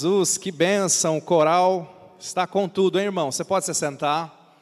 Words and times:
Jesus, 0.00 0.38
que 0.38 0.50
bênção, 0.50 1.18
o 1.18 1.20
coral 1.20 2.16
está 2.18 2.46
com 2.46 2.66
tudo, 2.66 2.98
hein, 2.98 3.04
irmão? 3.04 3.30
Você 3.30 3.44
pode 3.44 3.66
se 3.66 3.74
sentar? 3.74 4.58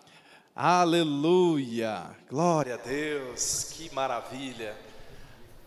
Aleluia, 0.53 2.11
glória 2.29 2.75
a 2.75 2.77
Deus, 2.77 3.63
que 3.71 3.89
maravilha. 3.95 4.77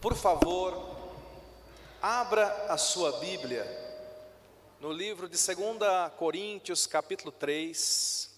Por 0.01 0.13
favor, 0.13 0.77
abra 2.01 2.47
a 2.67 2.77
sua 2.77 3.17
Bíblia 3.21 3.65
no 4.81 4.91
livro 4.91 5.29
de 5.29 5.37
2 5.37 5.77
Coríntios, 6.17 6.85
capítulo 6.85 7.31
3, 7.31 8.29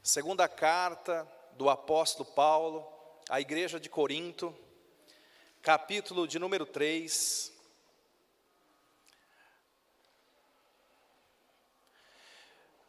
segunda 0.00 0.46
carta 0.46 1.26
do 1.54 1.68
apóstolo 1.68 2.24
Paulo 2.24 2.86
à 3.28 3.40
igreja 3.40 3.80
de 3.80 3.88
Corinto, 3.88 4.54
capítulo 5.60 6.28
de 6.28 6.38
número 6.38 6.64
3. 6.64 7.57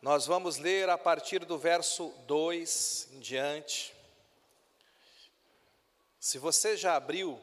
Nós 0.01 0.25
vamos 0.25 0.55
ler 0.55 0.87
a 0.89 0.97
partir 0.97 1.43
do 1.43 1.57
verso 1.57 2.13
2 2.25 3.09
em 3.11 3.19
diante. 3.19 3.93
Se 6.17 6.37
você 6.37 6.77
já 6.77 6.95
abriu, 6.95 7.37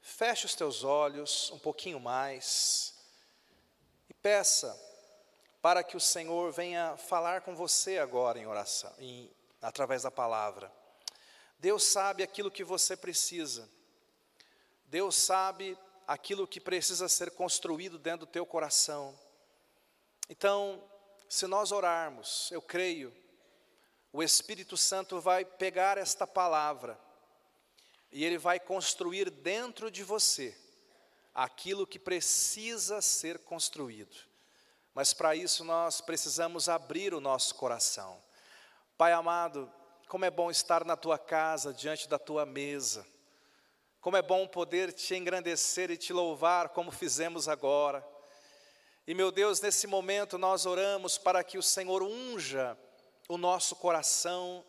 feche 0.00 0.46
os 0.46 0.56
teus 0.56 0.82
olhos 0.82 1.48
um 1.52 1.60
pouquinho 1.60 2.00
mais 2.00 2.92
e 4.08 4.14
peça 4.14 4.76
para 5.62 5.84
que 5.84 5.96
o 5.96 6.00
Senhor 6.00 6.50
venha 6.50 6.96
falar 6.96 7.42
com 7.42 7.54
você 7.54 7.98
agora 7.98 8.36
em 8.36 8.48
oração, 8.48 8.92
em, 8.98 9.30
através 9.62 10.02
da 10.02 10.10
palavra. 10.10 10.72
Deus 11.60 11.84
sabe 11.84 12.24
aquilo 12.24 12.50
que 12.50 12.64
você 12.64 12.96
precisa. 12.96 13.70
Deus 14.86 15.14
sabe 15.14 15.78
aquilo 16.04 16.48
que 16.48 16.60
precisa 16.60 17.08
ser 17.08 17.30
construído 17.30 17.96
dentro 17.96 18.26
do 18.26 18.32
teu 18.32 18.44
coração. 18.44 19.16
Então, 20.28 20.82
se 21.30 21.46
nós 21.46 21.70
orarmos, 21.70 22.50
eu 22.50 22.60
creio, 22.60 23.16
o 24.12 24.20
Espírito 24.20 24.76
Santo 24.76 25.20
vai 25.20 25.44
pegar 25.44 25.96
esta 25.96 26.26
palavra 26.26 27.00
e 28.10 28.24
ele 28.24 28.36
vai 28.36 28.58
construir 28.58 29.30
dentro 29.30 29.92
de 29.92 30.02
você 30.02 30.58
aquilo 31.32 31.86
que 31.86 32.00
precisa 32.00 33.00
ser 33.00 33.38
construído. 33.38 34.16
Mas 34.92 35.14
para 35.14 35.36
isso 35.36 35.62
nós 35.62 36.00
precisamos 36.00 36.68
abrir 36.68 37.14
o 37.14 37.20
nosso 37.20 37.54
coração. 37.54 38.20
Pai 38.98 39.12
amado, 39.12 39.72
como 40.08 40.24
é 40.24 40.30
bom 40.32 40.50
estar 40.50 40.84
na 40.84 40.96
tua 40.96 41.16
casa, 41.16 41.72
diante 41.72 42.08
da 42.08 42.18
tua 42.18 42.44
mesa. 42.44 43.06
Como 44.00 44.16
é 44.16 44.22
bom 44.22 44.48
poder 44.48 44.92
te 44.92 45.14
engrandecer 45.14 45.92
e 45.92 45.96
te 45.96 46.12
louvar, 46.12 46.70
como 46.70 46.90
fizemos 46.90 47.48
agora. 47.48 48.04
E 49.10 49.14
meu 49.14 49.32
Deus, 49.32 49.60
nesse 49.60 49.88
momento 49.88 50.38
nós 50.38 50.66
oramos 50.66 51.18
para 51.18 51.42
que 51.42 51.58
o 51.58 51.62
Senhor 51.64 52.00
unja 52.00 52.78
o 53.28 53.36
nosso 53.36 53.74
coração 53.74 54.64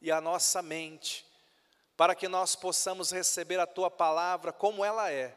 e 0.00 0.10
a 0.10 0.18
nossa 0.18 0.62
mente, 0.62 1.26
para 1.94 2.14
que 2.14 2.26
nós 2.26 2.56
possamos 2.56 3.10
receber 3.10 3.60
a 3.60 3.66
tua 3.66 3.90
palavra 3.90 4.50
como 4.50 4.82
ela 4.82 5.12
é, 5.12 5.36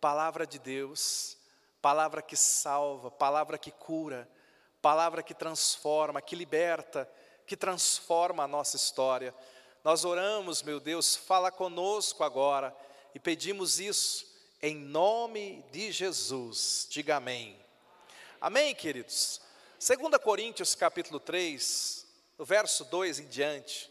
palavra 0.00 0.44
de 0.44 0.58
Deus, 0.58 1.36
palavra 1.80 2.20
que 2.20 2.36
salva, 2.36 3.12
palavra 3.12 3.56
que 3.56 3.70
cura, 3.70 4.28
palavra 4.82 5.22
que 5.22 5.32
transforma, 5.32 6.20
que 6.20 6.34
liberta, 6.34 7.08
que 7.46 7.56
transforma 7.56 8.42
a 8.42 8.48
nossa 8.48 8.74
história. 8.74 9.32
Nós 9.84 10.04
oramos, 10.04 10.64
meu 10.64 10.80
Deus, 10.80 11.14
fala 11.14 11.52
conosco 11.52 12.24
agora 12.24 12.76
e 13.14 13.20
pedimos 13.20 13.78
isso 13.78 14.26
em 14.60 14.74
nome 14.74 15.64
de 15.70 15.92
Jesus. 15.92 16.88
Diga 16.90 17.18
amém. 17.18 17.63
Amém, 18.46 18.74
queridos? 18.74 19.40
2 19.80 20.22
Coríntios 20.22 20.74
capítulo 20.74 21.18
3, 21.18 22.06
no 22.36 22.44
verso 22.44 22.84
2 22.84 23.20
em 23.20 23.26
diante, 23.26 23.90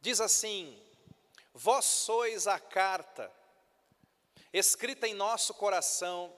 diz 0.00 0.20
assim: 0.20 0.76
Vós 1.54 1.84
sois 1.84 2.48
a 2.48 2.58
carta, 2.58 3.30
escrita 4.52 5.06
em 5.06 5.14
nosso 5.14 5.54
coração, 5.54 6.36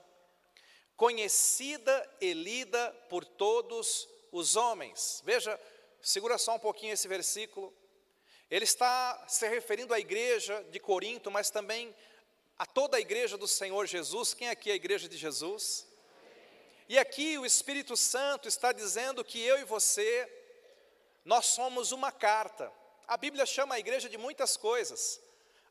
conhecida 0.95 2.07
e 2.21 2.33
lida 2.33 2.91
por 3.09 3.25
todos 3.25 4.07
os 4.31 4.55
homens. 4.55 5.23
Veja, 5.25 5.59
segura 6.03 6.37
só 6.37 6.53
um 6.53 6.59
pouquinho 6.59 6.93
esse 6.93 7.07
versículo. 7.07 7.73
Ele 8.47 8.65
está 8.65 9.25
se 9.27 9.49
referindo 9.49 9.91
à 9.91 9.99
igreja 9.99 10.63
de 10.69 10.79
Corinto, 10.79 11.31
mas 11.31 11.49
também 11.49 11.95
a 12.59 12.65
toda 12.67 12.97
a 12.97 13.01
igreja 13.01 13.39
do 13.39 13.47
Senhor 13.47 13.87
Jesus. 13.87 14.35
Quem 14.35 14.49
é 14.49 14.51
aqui 14.51 14.69
é 14.69 14.73
a 14.73 14.75
igreja 14.75 15.09
de 15.09 15.17
Jesus? 15.17 15.88
E 16.89 16.97
aqui 16.97 17.37
o 17.37 17.45
Espírito 17.45 17.95
Santo 17.95 18.47
está 18.47 18.71
dizendo 18.71 19.23
que 19.23 19.39
eu 19.39 19.59
e 19.59 19.63
você, 19.63 20.27
nós 21.23 21.45
somos 21.45 21.91
uma 21.91 22.11
carta. 22.11 22.73
A 23.07 23.15
Bíblia 23.15 23.45
chama 23.45 23.75
a 23.75 23.79
igreja 23.79 24.09
de 24.09 24.17
muitas 24.17 24.57
coisas. 24.57 25.21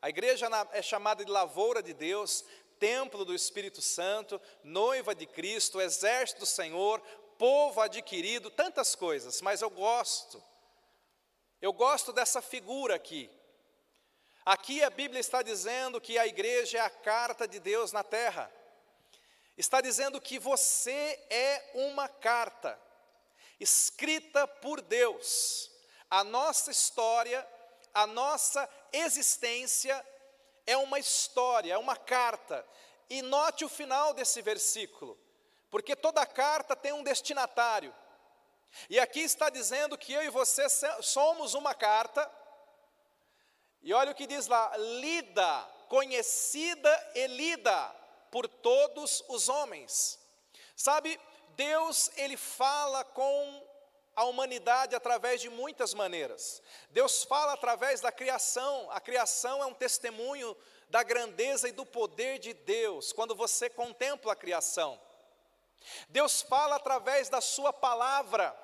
A 0.01 0.07
igreja 0.07 0.47
é 0.71 0.81
chamada 0.81 1.25
de 1.25 1.29
lavoura 1.29 1.83
de 1.83 1.93
Deus, 1.93 2.45
templo 2.79 3.25
do 3.25 3.35
Espírito 3.35 3.81
Santo, 3.81 4.39
noiva 4.63 5.13
de 5.13 5.25
Cristo, 5.25 5.81
exército 5.81 6.39
do 6.39 6.45
Senhor, 6.45 7.01
povo 7.37 7.81
adquirido, 7.81 8.49
tantas 8.49 8.95
coisas, 8.95 9.41
mas 9.41 9.61
eu 9.61 9.69
gosto, 9.69 10.41
eu 11.61 11.73
gosto 11.73 12.13
dessa 12.13 12.41
figura 12.41 12.95
aqui. 12.95 13.29
Aqui 14.45 14.81
a 14.81 14.89
Bíblia 14.89 15.19
está 15.19 15.41
dizendo 15.41 15.99
que 15.99 16.17
a 16.17 16.25
igreja 16.25 16.77
é 16.77 16.81
a 16.81 16.89
carta 16.89 17.45
de 17.45 17.59
Deus 17.59 17.91
na 17.91 18.05
terra 18.05 18.49
está 19.59 19.81
dizendo 19.81 20.21
que 20.21 20.39
você 20.39 21.19
é 21.29 21.71
uma 21.73 22.07
carta 22.07 22.79
escrita 23.59 24.47
por 24.47 24.79
Deus. 24.79 25.69
A 26.09 26.23
nossa 26.23 26.71
história, 26.71 27.45
a 27.93 28.07
nossa 28.07 28.67
existência 28.93 29.93
é 30.65 30.77
uma 30.77 30.97
história, 30.97 31.73
é 31.73 31.77
uma 31.77 31.97
carta. 31.97 32.65
E 33.09 33.21
note 33.21 33.65
o 33.65 33.69
final 33.69 34.13
desse 34.13 34.41
versículo, 34.41 35.19
porque 35.69 35.93
toda 35.93 36.25
carta 36.25 36.73
tem 36.73 36.93
um 36.93 37.03
destinatário. 37.03 37.93
E 38.89 38.97
aqui 38.97 39.19
está 39.19 39.49
dizendo 39.49 39.97
que 39.97 40.13
eu 40.13 40.23
e 40.23 40.29
você 40.29 40.67
somos 41.01 41.53
uma 41.53 41.75
carta. 41.75 42.31
E 43.81 43.93
olha 43.93 44.11
o 44.11 44.15
que 44.15 44.25
diz 44.25 44.47
lá: 44.47 44.71
lida, 44.77 45.63
conhecida 45.89 47.11
e 47.13 47.27
lida 47.27 47.98
por 48.31 48.47
todos 48.47 49.23
os 49.27 49.49
homens. 49.49 50.19
Sabe, 50.75 51.19
Deus 51.55 52.09
ele 52.15 52.37
fala 52.37 53.03
com 53.03 53.67
a 54.15 54.25
humanidade 54.25 54.95
através 54.95 55.39
de 55.39 55.49
muitas 55.49 55.93
maneiras. 55.93 56.61
Deus 56.89 57.23
fala 57.23 57.53
através 57.53 58.01
da 58.01 58.11
criação. 58.11 58.89
A 58.91 58.99
criação 58.99 59.63
é 59.63 59.65
um 59.65 59.73
testemunho 59.73 60.55
da 60.89 61.03
grandeza 61.03 61.69
e 61.69 61.71
do 61.71 61.85
poder 61.85 62.39
de 62.39 62.53
Deus, 62.53 63.13
quando 63.13 63.35
você 63.35 63.69
contempla 63.69 64.33
a 64.33 64.35
criação. 64.35 64.99
Deus 66.09 66.41
fala 66.41 66.75
através 66.75 67.29
da 67.29 67.39
sua 67.39 67.71
palavra. 67.71 68.55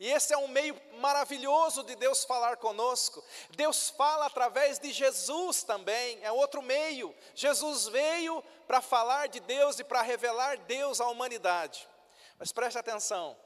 E 0.00 0.08
esse 0.10 0.32
é 0.32 0.36
um 0.36 0.48
meio 0.48 0.80
maravilhoso 0.98 1.84
de 1.84 1.94
Deus 1.94 2.24
falar 2.24 2.56
conosco. 2.56 3.24
Deus 3.50 3.90
fala 3.90 4.26
através 4.26 4.78
de 4.78 4.92
Jesus 4.92 5.62
também, 5.62 6.18
é 6.22 6.32
outro 6.32 6.60
meio. 6.60 7.14
Jesus 7.34 7.86
veio 7.86 8.42
para 8.66 8.80
falar 8.80 9.28
de 9.28 9.38
Deus 9.40 9.78
e 9.78 9.84
para 9.84 10.02
revelar 10.02 10.58
Deus 10.58 11.00
à 11.00 11.08
humanidade. 11.08 11.88
Mas 12.38 12.50
preste 12.50 12.76
atenção, 12.76 13.38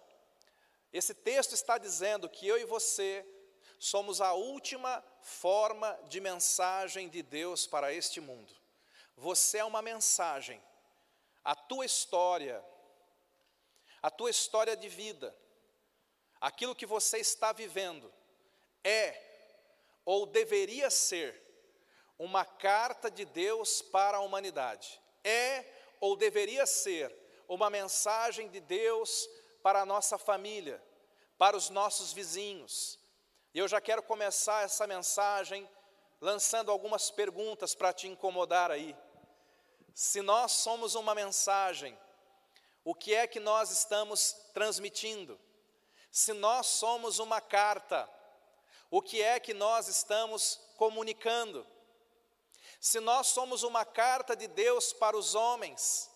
esse 0.90 1.12
texto 1.12 1.52
está 1.52 1.76
dizendo 1.76 2.28
que 2.28 2.46
eu 2.46 2.58
e 2.58 2.64
você 2.64 3.26
somos 3.78 4.20
a 4.20 4.32
última 4.32 5.04
forma 5.20 5.98
de 6.08 6.20
mensagem 6.20 7.08
de 7.08 7.22
Deus 7.22 7.66
para 7.66 7.92
este 7.92 8.20
mundo. 8.20 8.52
Você 9.16 9.58
é 9.58 9.64
uma 9.64 9.82
mensagem, 9.82 10.62
a 11.44 11.54
tua 11.54 11.84
história, 11.84 12.64
a 14.00 14.10
tua 14.10 14.30
história 14.30 14.74
de 14.74 14.88
vida 14.88 15.36
aquilo 16.40 16.74
que 16.74 16.86
você 16.86 17.18
está 17.18 17.52
vivendo 17.52 18.12
é 18.84 19.20
ou 20.04 20.26
deveria 20.26 20.90
ser 20.90 21.40
uma 22.18 22.44
carta 22.44 23.10
de 23.10 23.24
Deus 23.24 23.82
para 23.82 24.18
a 24.18 24.20
humanidade. 24.20 25.00
É 25.22 25.64
ou 26.00 26.16
deveria 26.16 26.66
ser 26.66 27.14
uma 27.48 27.70
mensagem 27.70 28.48
de 28.48 28.60
Deus 28.60 29.28
para 29.62 29.80
a 29.80 29.86
nossa 29.86 30.18
família, 30.18 30.82
para 31.36 31.56
os 31.56 31.70
nossos 31.70 32.12
vizinhos. 32.12 32.98
E 33.54 33.58
eu 33.58 33.68
já 33.68 33.80
quero 33.80 34.02
começar 34.02 34.64
essa 34.64 34.86
mensagem 34.86 35.68
lançando 36.20 36.70
algumas 36.70 37.10
perguntas 37.10 37.74
para 37.74 37.92
te 37.92 38.08
incomodar 38.08 38.70
aí. 38.70 38.96
Se 39.94 40.20
nós 40.20 40.52
somos 40.52 40.94
uma 40.94 41.14
mensagem, 41.14 41.98
o 42.84 42.94
que 42.94 43.14
é 43.14 43.26
que 43.26 43.40
nós 43.40 43.70
estamos 43.70 44.32
transmitindo? 44.52 45.38
Se 46.10 46.32
nós 46.32 46.66
somos 46.66 47.18
uma 47.18 47.40
carta, 47.40 48.08
o 48.90 49.00
que 49.02 49.22
é 49.22 49.38
que 49.38 49.54
nós 49.54 49.88
estamos 49.88 50.60
comunicando? 50.76 51.66
Se 52.80 53.00
nós 53.00 53.28
somos 53.28 53.62
uma 53.62 53.84
carta 53.84 54.36
de 54.36 54.46
Deus 54.46 54.92
para 54.92 55.16
os 55.16 55.34
homens, 55.34 56.08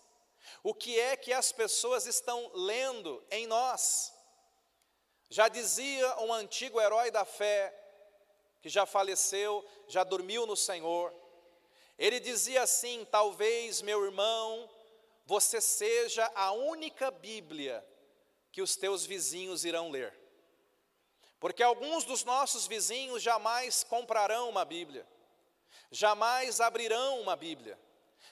O 0.63 0.73
que 0.75 0.99
é 0.99 1.17
que 1.17 1.33
as 1.33 1.51
pessoas 1.51 2.07
estão 2.07 2.51
lendo 2.55 3.23
em 3.31 3.47
nós? 3.47 4.13
Já 5.29 5.49
dizia 5.49 6.21
um 6.21 6.33
antigo 6.33 6.81
herói 6.81 7.11
da 7.11 7.25
fé, 7.25 7.75
que 8.61 8.69
já 8.69 8.87
faleceu, 8.87 9.65
já 9.89 10.05
dormiu 10.05 10.47
no 10.47 10.57
Senhor. 10.57 11.13
Ele 11.99 12.21
dizia 12.21 12.63
assim: 12.63 13.05
talvez, 13.11 13.83
meu 13.83 14.05
irmão, 14.05 14.71
você 15.25 15.61
seja 15.61 16.31
a 16.35 16.53
única 16.53 17.11
Bíblia 17.11 17.85
que 18.53 18.63
os 18.63 18.77
teus 18.77 19.05
vizinhos 19.05 19.65
irão 19.65 19.91
ler. 19.91 20.17
Porque 21.41 21.63
alguns 21.63 22.05
dos 22.05 22.23
nossos 22.23 22.67
vizinhos 22.67 23.23
jamais 23.23 23.83
comprarão 23.83 24.49
uma 24.49 24.65
Bíblia, 24.65 25.05
jamais 25.91 26.61
abrirão 26.61 27.21
uma 27.21 27.35
Bíblia, 27.35 27.77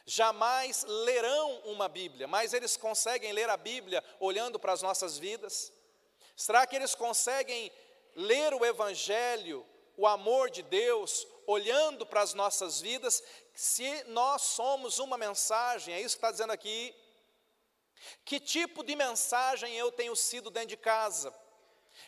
jamais 0.07 0.85
lerão 0.85 1.61
uma 1.65 1.89
Bíblia, 1.89 2.29
mas 2.29 2.53
eles 2.53 2.77
conseguem 2.77 3.33
ler 3.33 3.49
a 3.51 3.57
Bíblia 3.57 4.05
olhando 4.21 4.61
para 4.61 4.73
as 4.73 4.83
nossas 4.83 5.19
vidas? 5.19 5.73
Será 6.37 6.67
que 6.67 6.77
eles 6.77 6.95
conseguem 6.95 7.73
ler 8.15 8.55
o 8.55 8.65
Evangelho 8.65 9.67
o 10.01 10.07
amor 10.07 10.49
de 10.49 10.63
Deus, 10.63 11.27
olhando 11.47 12.07
para 12.07 12.23
as 12.23 12.33
nossas 12.33 12.81
vidas, 12.81 13.23
se 13.55 14.03
nós 14.05 14.41
somos 14.41 14.99
uma 14.99 15.19
mensagem, 15.19 15.93
é 15.93 16.01
isso 16.01 16.17
que 16.17 16.25
está 16.25 16.31
dizendo 16.31 16.55
aqui. 16.55 16.95
Que 18.25 18.41
tipo 18.41 18.83
de 18.83 18.97
mensagem 18.97 19.77
eu 19.77 19.93
tenho 19.93 20.17
sido 20.17 20.51
dentro 20.51 20.71
de 20.71 20.77
casa? 20.77 21.35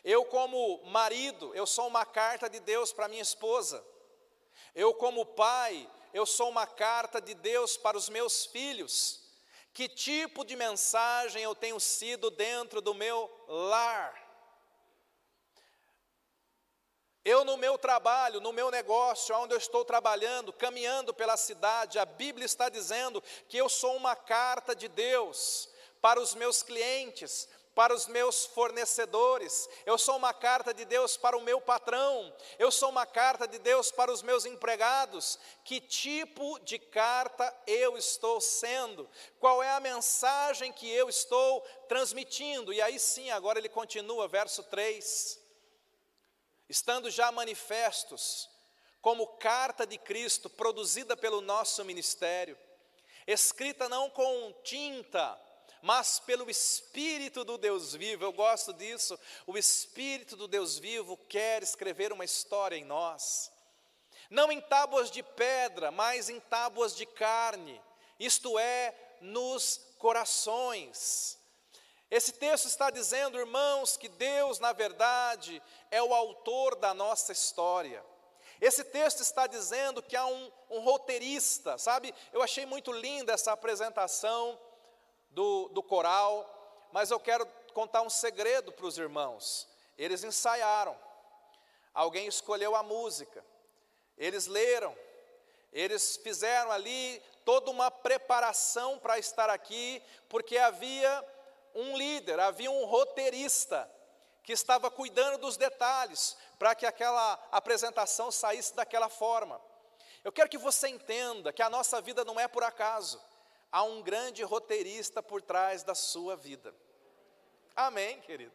Eu, 0.02 0.24
como 0.24 0.82
marido, 0.84 1.54
eu 1.54 1.66
sou 1.66 1.86
uma 1.86 2.04
carta 2.04 2.48
de 2.48 2.60
Deus 2.60 2.92
para 2.92 3.08
minha 3.08 3.22
esposa. 3.22 3.84
Eu, 4.74 4.94
como 4.94 5.26
pai, 5.26 5.88
eu 6.14 6.26
sou 6.26 6.48
uma 6.48 6.66
carta 6.66 7.20
de 7.20 7.34
Deus 7.34 7.76
para 7.76 7.96
os 7.96 8.08
meus 8.08 8.46
filhos. 8.46 9.22
Que 9.72 9.88
tipo 9.88 10.44
de 10.44 10.56
mensagem 10.56 11.42
eu 11.42 11.54
tenho 11.54 11.78
sido 11.80 12.30
dentro 12.30 12.80
do 12.80 12.94
meu 12.94 13.30
lar? 13.48 14.20
Eu, 17.24 17.44
no 17.44 17.56
meu 17.56 17.78
trabalho, 17.78 18.40
no 18.40 18.52
meu 18.52 18.68
negócio, 18.70 19.34
onde 19.36 19.54
eu 19.54 19.58
estou 19.58 19.84
trabalhando, 19.84 20.52
caminhando 20.52 21.14
pela 21.14 21.36
cidade, 21.36 21.98
a 21.98 22.04
Bíblia 22.04 22.44
está 22.44 22.68
dizendo 22.68 23.22
que 23.48 23.56
eu 23.56 23.68
sou 23.68 23.96
uma 23.96 24.16
carta 24.16 24.74
de 24.74 24.88
Deus 24.88 25.71
para 26.02 26.20
os 26.20 26.34
meus 26.34 26.62
clientes, 26.62 27.49
para 27.75 27.94
os 27.94 28.06
meus 28.06 28.44
fornecedores, 28.44 29.66
eu 29.87 29.96
sou 29.96 30.19
uma 30.19 30.34
carta 30.34 30.75
de 30.75 30.84
Deus 30.84 31.16
para 31.16 31.38
o 31.38 31.40
meu 31.40 31.58
patrão, 31.58 32.31
eu 32.58 32.70
sou 32.70 32.90
uma 32.90 33.06
carta 33.06 33.49
de 33.49 33.58
Deus 33.58 33.90
para 33.90 34.12
os 34.12 34.20
meus 34.20 34.44
empregados. 34.44 35.38
Que 35.64 35.81
tipo 35.81 36.58
de 36.58 36.78
carta 36.78 37.50
eu 37.66 37.96
estou 37.96 38.43
sendo? 38.43 39.08
Qual 39.40 39.62
é 39.62 39.70
a 39.70 39.81
mensagem 39.81 40.70
que 40.70 40.90
eu 40.90 41.08
estou 41.08 41.62
transmitindo? 41.88 42.75
E 42.75 42.82
aí 42.82 42.99
sim, 42.99 43.31
agora 43.31 43.58
ele 43.58 43.70
continua, 43.70 44.28
verso 44.28 44.62
3 44.64 45.40
estando 46.72 47.10
já 47.10 47.31
manifestos 47.31 48.49
como 49.02 49.26
carta 49.37 49.87
de 49.87 49.99
Cristo 49.99 50.49
produzida 50.49 51.14
pelo 51.14 51.43
nosso 51.43 51.84
ministério, 51.84 52.56
escrita 53.26 53.90
não 53.90 54.08
com 54.08 54.54
tinta, 54.64 55.38
mas 55.82 56.20
pelo 56.20 56.49
Espírito 56.49 57.44
do 57.44 57.58
Deus 57.58 57.93
vivo. 57.93 58.25
Eu 58.25 58.32
gosto 58.32 58.73
disso. 58.73 59.19
O 59.44 59.58
Espírito 59.58 60.37
do 60.37 60.46
Deus 60.46 60.79
vivo 60.79 61.17
quer 61.29 61.61
escrever 61.61 62.12
uma 62.12 62.25
história 62.25 62.76
em 62.76 62.84
nós. 62.84 63.50
Não 64.31 64.52
em 64.52 64.61
tábuas 64.61 65.11
de 65.11 65.25
pedra, 65.25 65.90
mas 65.90 66.31
em 66.31 66.38
tábuas 66.38 66.94
de 66.94 67.05
carne, 67.05 67.82
isto 68.19 68.56
é, 68.58 68.94
nos 69.20 69.81
corações. 69.99 71.37
Esse 72.08 72.32
texto 72.32 72.67
está 72.67 72.88
dizendo, 72.88 73.38
irmãos, 73.38 73.96
que 73.96 74.08
Deus, 74.08 74.61
na 74.61 74.73
verdade, 74.73 75.61
é 75.90 76.00
o 76.00 76.14
autor 76.14 76.76
da 76.76 76.94
nossa 76.94 77.32
história. 77.32 78.05
Esse 78.61 78.85
texto 78.85 79.20
está 79.20 79.49
dizendo 79.49 80.00
que 80.00 80.14
há 80.14 80.25
um, 80.25 80.52
um 80.70 80.81
roteirista, 80.81 81.76
sabe? 81.76 82.14
Eu 82.32 82.40
achei 82.40 82.64
muito 82.64 82.93
linda 82.93 83.32
essa 83.32 83.50
apresentação 83.50 84.58
do, 85.32 85.69
do 85.69 85.82
coral, 85.82 86.88
mas 86.93 87.11
eu 87.11 87.19
quero 87.19 87.46
contar 87.75 88.02
um 88.02 88.11
segredo 88.11 88.73
para 88.73 88.87
os 88.87 88.99
irmãos. 88.99 89.69
Eles 89.99 90.25
ensaiaram, 90.25 90.96
alguém 91.93 92.26
escolheu 92.26 92.75
a 92.75 92.82
música, 92.82 93.44
eles 94.17 94.46
leram, 94.46 94.96
eles 95.73 96.17
fizeram 96.19 96.70
ali 96.70 97.23
toda 97.44 97.70
uma 97.70 97.90
preparação 97.90 98.99
para 98.99 99.19
estar 99.19 99.50
aqui, 99.50 100.02
porque 100.29 100.58
havia 100.58 101.25
um 101.75 101.96
líder, 101.96 102.38
havia 102.38 102.70
um 102.70 102.85
roteirista 102.85 103.90
que 104.43 104.52
estava 104.52 104.90
cuidando 104.90 105.38
dos 105.38 105.56
detalhes 105.56 106.37
para 106.58 106.75
que 106.75 106.85
aquela 106.85 107.38
apresentação 107.50 108.31
saísse 108.31 108.75
daquela 108.75 109.08
forma. 109.08 109.61
Eu 110.25 110.32
quero 110.32 110.50
que 110.50 110.58
você 110.58 110.88
entenda 110.88 111.52
que 111.52 111.62
a 111.62 111.70
nossa 111.70 112.00
vida 112.00 112.25
não 112.25 112.38
é 112.38 112.46
por 112.46 112.62
acaso, 112.62 113.20
há 113.72 113.82
um 113.82 114.02
grande 114.02 114.42
roteirista 114.42 115.22
por 115.22 115.40
trás 115.40 115.82
da 115.82 115.94
sua 115.94 116.36
vida. 116.36 116.74
Amém, 117.74 118.20
querido? 118.20 118.52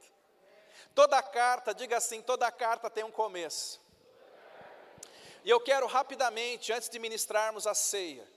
Toda 0.93 1.21
carta, 1.23 1.73
diga 1.73 1.97
assim: 1.97 2.21
toda 2.21 2.49
carta 2.51 2.89
tem 2.89 3.03
um 3.03 3.11
começo. 3.11 3.81
E 5.43 5.49
eu 5.49 5.59
quero 5.59 5.87
rapidamente, 5.87 6.71
antes 6.71 6.89
de 6.89 6.99
ministrarmos 6.99 7.65
a 7.65 7.73
ceia, 7.73 8.27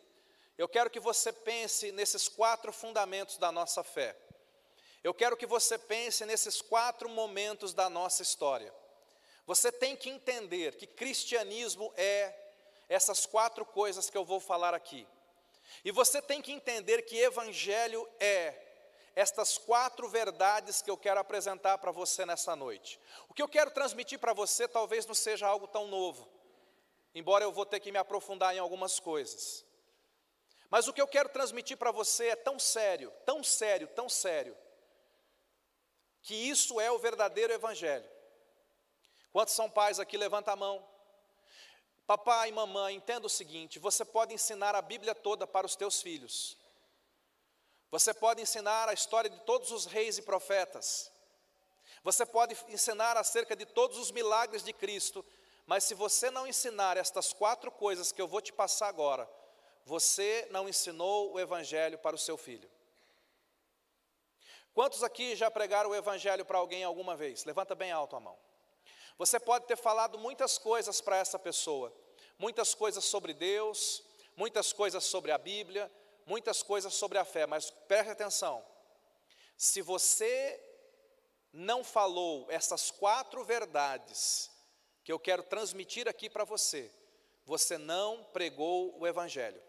eu 0.56 0.68
quero 0.68 0.88
que 0.88 1.00
você 1.00 1.32
pense 1.32 1.92
nesses 1.92 2.28
quatro 2.28 2.72
fundamentos 2.72 3.36
da 3.36 3.52
nossa 3.52 3.82
fé. 3.84 4.16
Eu 5.02 5.14
quero 5.14 5.36
que 5.36 5.46
você 5.46 5.78
pense 5.78 6.24
nesses 6.24 6.60
quatro 6.60 7.08
momentos 7.08 7.72
da 7.72 7.88
nossa 7.88 8.22
história. 8.22 8.72
Você 9.46 9.72
tem 9.72 9.96
que 9.96 10.10
entender 10.10 10.76
que 10.76 10.86
cristianismo 10.86 11.92
é 11.96 12.34
essas 12.88 13.24
quatro 13.24 13.64
coisas 13.64 14.10
que 14.10 14.16
eu 14.16 14.24
vou 14.24 14.38
falar 14.38 14.74
aqui. 14.74 15.06
E 15.84 15.90
você 15.90 16.20
tem 16.20 16.42
que 16.42 16.52
entender 16.52 17.02
que 17.02 17.16
evangelho 17.16 18.08
é 18.18 18.54
estas 19.14 19.58
quatro 19.58 20.08
verdades 20.08 20.80
que 20.80 20.90
eu 20.90 20.96
quero 20.96 21.20
apresentar 21.20 21.78
para 21.78 21.90
você 21.90 22.24
nessa 22.24 22.54
noite. 22.54 23.00
O 23.28 23.34
que 23.34 23.42
eu 23.42 23.48
quero 23.48 23.70
transmitir 23.70 24.18
para 24.18 24.32
você 24.32 24.68
talvez 24.68 25.06
não 25.06 25.14
seja 25.14 25.46
algo 25.46 25.66
tão 25.66 25.88
novo, 25.88 26.28
embora 27.14 27.44
eu 27.44 27.52
vou 27.52 27.66
ter 27.66 27.80
que 27.80 27.92
me 27.92 27.98
aprofundar 27.98 28.54
em 28.54 28.58
algumas 28.58 28.98
coisas. 29.00 29.64
Mas 30.70 30.86
o 30.86 30.92
que 30.92 31.00
eu 31.00 31.08
quero 31.08 31.28
transmitir 31.28 31.76
para 31.76 31.90
você 31.90 32.28
é 32.28 32.36
tão 32.36 32.58
sério, 32.58 33.12
tão 33.26 33.42
sério, 33.42 33.88
tão 33.88 34.08
sério, 34.08 34.56
que 36.22 36.34
isso 36.34 36.80
é 36.80 36.90
o 36.90 36.98
verdadeiro 36.98 37.52
evangelho. 37.52 38.08
Quantos 39.32 39.54
são 39.54 39.70
pais 39.70 39.98
aqui? 39.98 40.16
Levanta 40.16 40.52
a 40.52 40.56
mão. 40.56 40.88
Papai 42.10 42.48
e 42.48 42.52
mamãe, 42.52 42.96
entenda 42.96 43.28
o 43.28 43.30
seguinte: 43.30 43.78
você 43.78 44.04
pode 44.04 44.34
ensinar 44.34 44.74
a 44.74 44.82
Bíblia 44.82 45.14
toda 45.14 45.46
para 45.46 45.64
os 45.64 45.76
teus 45.76 46.02
filhos. 46.02 46.56
Você 47.88 48.12
pode 48.12 48.42
ensinar 48.42 48.88
a 48.88 48.92
história 48.92 49.30
de 49.30 49.38
todos 49.42 49.70
os 49.70 49.86
reis 49.86 50.18
e 50.18 50.22
profetas. 50.22 51.08
Você 52.02 52.26
pode 52.26 52.56
ensinar 52.68 53.16
acerca 53.16 53.54
de 53.54 53.64
todos 53.64 53.96
os 53.96 54.10
milagres 54.10 54.64
de 54.64 54.72
Cristo, 54.72 55.24
mas 55.64 55.84
se 55.84 55.94
você 55.94 56.32
não 56.32 56.48
ensinar 56.48 56.96
estas 56.96 57.32
quatro 57.32 57.70
coisas 57.70 58.10
que 58.10 58.20
eu 58.20 58.26
vou 58.26 58.40
te 58.40 58.52
passar 58.52 58.88
agora, 58.88 59.30
você 59.84 60.48
não 60.50 60.68
ensinou 60.68 61.32
o 61.32 61.38
Evangelho 61.38 61.96
para 61.96 62.16
o 62.16 62.18
seu 62.18 62.36
filho. 62.36 62.68
Quantos 64.74 65.04
aqui 65.04 65.36
já 65.36 65.48
pregaram 65.48 65.90
o 65.90 65.94
Evangelho 65.94 66.44
para 66.44 66.58
alguém 66.58 66.82
alguma 66.82 67.14
vez? 67.14 67.44
Levanta 67.44 67.76
bem 67.76 67.92
alto 67.92 68.16
a 68.16 68.20
mão. 68.20 68.49
Você 69.20 69.38
pode 69.38 69.66
ter 69.66 69.76
falado 69.76 70.18
muitas 70.18 70.56
coisas 70.56 71.02
para 71.02 71.18
essa 71.18 71.38
pessoa, 71.38 71.94
muitas 72.38 72.74
coisas 72.74 73.04
sobre 73.04 73.34
Deus, 73.34 74.02
muitas 74.34 74.72
coisas 74.72 75.04
sobre 75.04 75.30
a 75.30 75.36
Bíblia, 75.36 75.92
muitas 76.24 76.62
coisas 76.62 76.94
sobre 76.94 77.18
a 77.18 77.24
fé, 77.26 77.44
mas 77.44 77.68
preste 77.86 78.12
atenção: 78.12 78.64
se 79.58 79.82
você 79.82 80.58
não 81.52 81.84
falou 81.84 82.46
essas 82.50 82.90
quatro 82.90 83.44
verdades 83.44 84.50
que 85.04 85.12
eu 85.12 85.18
quero 85.18 85.42
transmitir 85.42 86.08
aqui 86.08 86.30
para 86.30 86.44
você, 86.44 86.90
você 87.44 87.76
não 87.76 88.24
pregou 88.32 88.98
o 88.98 89.06
Evangelho. 89.06 89.62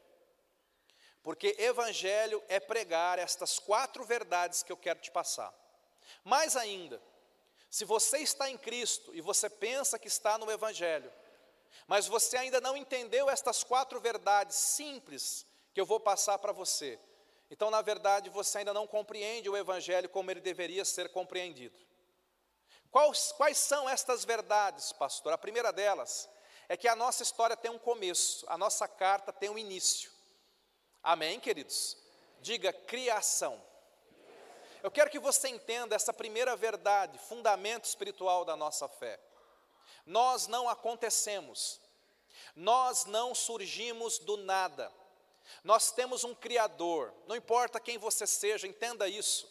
Porque 1.21 1.57
evangelho 1.59 2.41
é 2.47 2.57
pregar 2.57 3.19
estas 3.19 3.59
quatro 3.59 4.05
verdades 4.05 4.63
que 4.63 4.71
eu 4.71 4.77
quero 4.77 5.01
te 5.01 5.11
passar. 5.11 5.53
Mais 6.23 6.55
ainda, 6.55 7.01
se 7.71 7.85
você 7.85 8.19
está 8.19 8.49
em 8.49 8.57
Cristo 8.57 9.15
e 9.15 9.21
você 9.21 9.49
pensa 9.49 9.97
que 9.97 10.07
está 10.07 10.37
no 10.37 10.51
evangelho, 10.51 11.11
mas 11.87 12.05
você 12.05 12.37
ainda 12.37 12.61
não 12.61 12.77
entendeu 12.77 13.29
estas 13.29 13.63
quatro 13.63 13.99
verdades 13.99 14.55
simples 14.55 15.45
que 15.73 15.81
eu 15.81 15.85
vou 15.85 15.99
passar 15.99 16.37
para 16.37 16.51
você, 16.51 16.99
então, 17.49 17.69
na 17.69 17.81
verdade, 17.81 18.29
você 18.29 18.59
ainda 18.59 18.73
não 18.73 18.87
compreende 18.87 19.49
o 19.49 19.57
evangelho 19.57 20.07
como 20.07 20.31
ele 20.31 20.39
deveria 20.39 20.85
ser 20.85 21.09
compreendido. 21.09 21.77
Quais, 22.89 23.33
quais 23.33 23.57
são 23.57 23.89
estas 23.89 24.23
verdades, 24.23 24.93
pastor? 24.93 25.33
A 25.33 25.37
primeira 25.37 25.73
delas 25.73 26.29
é 26.69 26.77
que 26.77 26.87
a 26.87 26.95
nossa 26.95 27.23
história 27.23 27.57
tem 27.57 27.69
um 27.69 27.77
começo, 27.77 28.45
a 28.47 28.57
nossa 28.57 28.87
carta 28.87 29.33
tem 29.33 29.49
um 29.49 29.57
início. 29.57 30.09
Amém, 31.03 31.41
queridos? 31.41 31.97
Diga 32.39 32.71
criação. 32.71 33.61
Eu 34.83 34.89
quero 34.89 35.11
que 35.11 35.19
você 35.19 35.47
entenda 35.47 35.95
essa 35.95 36.11
primeira 36.11 36.55
verdade, 36.55 37.17
fundamento 37.19 37.85
espiritual 37.85 38.43
da 38.43 38.55
nossa 38.55 38.87
fé. 38.87 39.19
Nós 40.05 40.47
não 40.47 40.67
acontecemos, 40.67 41.79
nós 42.55 43.05
não 43.05 43.35
surgimos 43.35 44.17
do 44.17 44.37
nada. 44.37 44.91
Nós 45.63 45.91
temos 45.91 46.23
um 46.23 46.33
Criador, 46.33 47.13
não 47.27 47.35
importa 47.35 47.79
quem 47.79 47.97
você 47.97 48.25
seja, 48.25 48.67
entenda 48.67 49.07
isso. 49.07 49.49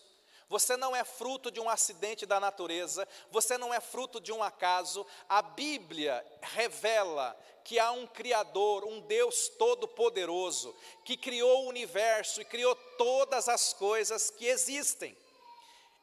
Você 0.49 0.77
não 0.77 0.97
é 0.97 1.05
fruto 1.05 1.49
de 1.49 1.61
um 1.61 1.71
acidente 1.71 2.27
da 2.27 2.41
natureza, 2.41 3.07
você 3.31 3.57
não 3.57 3.73
é 3.73 3.81
fruto 3.81 4.21
de 4.21 4.33
um 4.33 4.43
acaso. 4.43 5.07
A 5.29 5.41
Bíblia 5.43 6.27
revela 6.43 7.39
que 7.71 7.79
há 7.79 7.93
um 7.93 8.05
Criador, 8.05 8.85
um 8.85 8.99
Deus 9.03 9.49
todo-poderoso, 9.51 10.75
que 11.05 11.17
criou 11.17 11.67
o 11.67 11.69
universo 11.69 12.41
e 12.41 12.45
criou 12.45 12.75
todas 12.99 13.49
as 13.49 13.73
coisas 13.73 14.29
que 14.29 14.45
existem, 14.45 15.17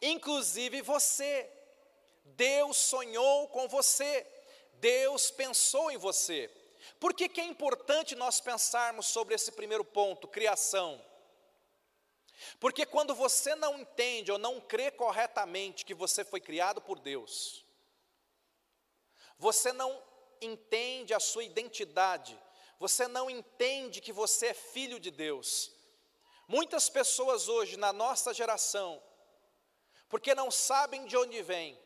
inclusive 0.01 0.81
você. 0.81 1.45
Deus 2.23 2.77
sonhou 2.77 3.49
com 3.49 3.67
você, 3.67 4.25
Deus 4.75 5.29
pensou 5.29 5.91
em 5.91 5.97
você. 5.97 6.49
Por 7.01 7.13
que, 7.13 7.27
que 7.27 7.41
é 7.41 7.43
importante 7.43 8.15
nós 8.15 8.39
pensarmos 8.39 9.07
sobre 9.07 9.35
esse 9.35 9.51
primeiro 9.51 9.83
ponto, 9.83 10.25
criação? 10.25 11.03
Porque 12.61 12.85
quando 12.85 13.13
você 13.13 13.55
não 13.55 13.77
entende 13.77 14.31
ou 14.31 14.37
não 14.37 14.61
crê 14.61 14.89
corretamente 14.89 15.83
que 15.83 15.93
você 15.93 16.23
foi 16.23 16.39
criado 16.39 16.79
por 16.79 16.97
Deus, 16.97 17.65
você 19.37 19.73
não 19.73 20.06
entende 20.41 21.13
a 21.13 21.19
sua 21.19 21.43
identidade, 21.43 22.39
você 22.79 23.07
não 23.07 23.29
entende 23.29 24.01
que 24.01 24.11
você 24.11 24.47
é 24.47 24.53
filho 24.53 24.99
de 24.99 25.11
Deus. 25.11 25.71
Muitas 26.47 26.89
pessoas 26.89 27.47
hoje, 27.47 27.75
na 27.77 27.91
nossa 27.91 28.33
geração, 28.33 29.01
porque 30.07 30.33
não 30.33 30.49
sabem 30.49 31.05
de 31.05 31.17
onde 31.17 31.41
vem, 31.41 31.79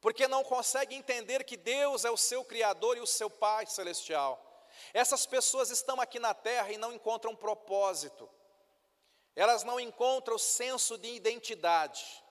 porque 0.00 0.26
não 0.26 0.42
conseguem 0.42 0.98
entender 0.98 1.44
que 1.44 1.56
Deus 1.56 2.04
é 2.04 2.10
o 2.10 2.16
seu 2.16 2.44
Criador 2.44 2.96
e 2.96 3.00
o 3.00 3.06
seu 3.06 3.30
Pai 3.30 3.66
celestial. 3.66 4.44
Essas 4.92 5.26
pessoas 5.26 5.70
estão 5.70 6.00
aqui 6.00 6.18
na 6.18 6.34
terra 6.34 6.72
e 6.72 6.78
não 6.78 6.92
encontram 6.92 7.34
propósito 7.36 8.28
elas 9.38 9.62
não 9.62 9.78
encontram 9.78 10.34
o 10.34 10.38
senso 10.38 10.98
de 10.98 11.14
identidade. 11.14 12.24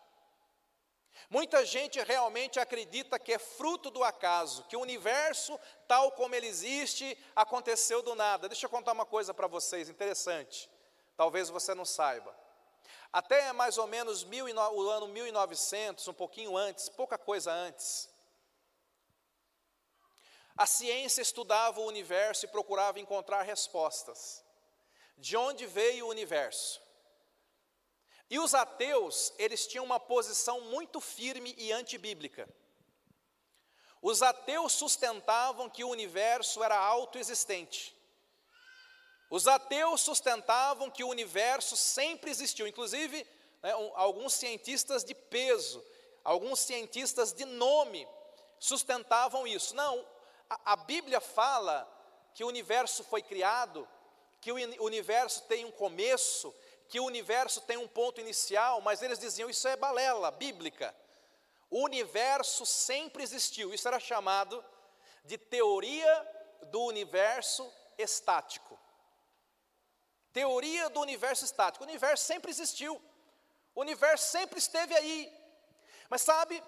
Muita 1.30 1.66
gente 1.66 2.02
realmente 2.04 2.58
acredita 2.58 3.20
que 3.20 3.34
é 3.34 3.40
fruto 3.40 3.90
do 3.92 4.02
acaso, 4.04 4.64
que 4.64 4.78
o 4.78 4.82
universo, 4.82 5.60
tal 5.86 6.12
como 6.12 6.34
ele 6.34 6.48
existe, 6.48 7.18
aconteceu 7.36 8.02
do 8.02 8.16
nada. 8.16 8.48
Deixa 8.48 8.66
eu 8.66 8.70
contar 8.70 8.94
uma 8.94 9.06
coisa 9.06 9.34
para 9.34 9.46
vocês 9.46 9.90
interessante, 9.90 10.70
talvez 11.18 11.50
você 11.50 11.76
não 11.76 11.84
saiba. 11.84 12.34
Até 13.12 13.52
mais 13.52 13.78
ou 13.78 13.88
menos 13.88 14.24
mil, 14.24 14.46
o 14.46 14.90
ano 14.90 15.08
1900, 15.10 16.08
um 16.08 16.14
pouquinho 16.14 16.56
antes, 16.56 16.88
pouca 16.88 17.18
coisa 17.18 17.52
antes, 17.52 18.10
a 20.58 20.66
ciência 20.66 21.22
estudava 21.22 21.80
o 21.80 21.86
universo 21.86 22.46
e 22.46 22.48
procurava 22.48 23.00
encontrar 23.00 23.44
respostas. 23.44 24.44
De 25.18 25.36
onde 25.38 25.66
veio 25.66 26.06
o 26.06 26.10
universo? 26.10 26.82
E 28.30 28.40
os 28.40 28.54
ateus, 28.54 29.34
eles 29.38 29.66
tinham 29.66 29.86
uma 29.86 30.00
posição 30.00 30.62
muito 30.62 31.00
firme 31.00 31.56
e 31.58 31.72
antibíblica. 31.72 32.48
Os 34.02 34.22
ateus 34.22 34.74
sustentavam 34.74 35.70
que 35.70 35.84
o 35.84 35.90
universo 35.90 36.64
era 36.64 36.78
autoexistente. 36.78 37.96
Os 39.30 39.48
ateus 39.48 40.02
sustentavam 40.02 40.90
que 40.90 41.04
o 41.04 41.10
universo 41.10 41.76
sempre 41.76 42.32
existiu, 42.32 42.68
inclusive 42.68 43.26
né, 43.62 43.72
alguns 43.96 44.34
cientistas 44.34 45.04
de 45.04 45.14
peso, 45.14 45.84
alguns 46.24 46.60
cientistas 46.60 47.34
de 47.34 47.46
nome 47.46 48.08
sustentavam 48.60 49.46
isso. 49.46 49.76
Não, 49.76 50.06
a, 50.50 50.74
a 50.74 50.76
Bíblia 50.76 51.20
fala 51.20 51.86
que 52.34 52.44
o 52.44 52.48
universo 52.48 53.04
foi 53.04 53.22
criado, 53.22 53.88
que 54.40 54.52
o 54.52 54.84
universo 54.84 55.44
tem 55.44 55.66
um 55.66 55.72
começo 55.72 56.54
que 56.90 57.00
o 57.00 57.06
universo 57.06 57.62
tem 57.62 57.78
um 57.78 57.88
ponto 57.88 58.22
inicial, 58.22 58.82
mas 58.82 59.02
eles 59.02 59.20
diziam 59.20 59.50
isso 59.50 59.68
é 59.68 59.76
balela 59.76 60.32
bíblica. 60.32 60.96
O 61.70 61.84
universo 61.84 62.66
sempre 62.66 63.24
existiu. 63.24 63.74
Isso 63.74 63.88
era 63.88 64.00
chamado 64.00 64.64
de 65.26 65.38
teoria 65.38 66.34
do 66.72 66.82
universo 66.84 67.72
estático. 67.98 68.80
Teoria 70.32 70.90
do 70.90 71.02
universo 71.02 71.44
estático. 71.44 71.84
O 71.84 71.88
universo 71.88 72.24
sempre 72.24 72.52
existiu. 72.52 73.02
O 73.76 73.82
universo 73.82 74.30
sempre 74.30 74.60
esteve 74.60 74.96
aí. 74.96 75.32
Mas 76.10 76.22
sabe, 76.22 76.64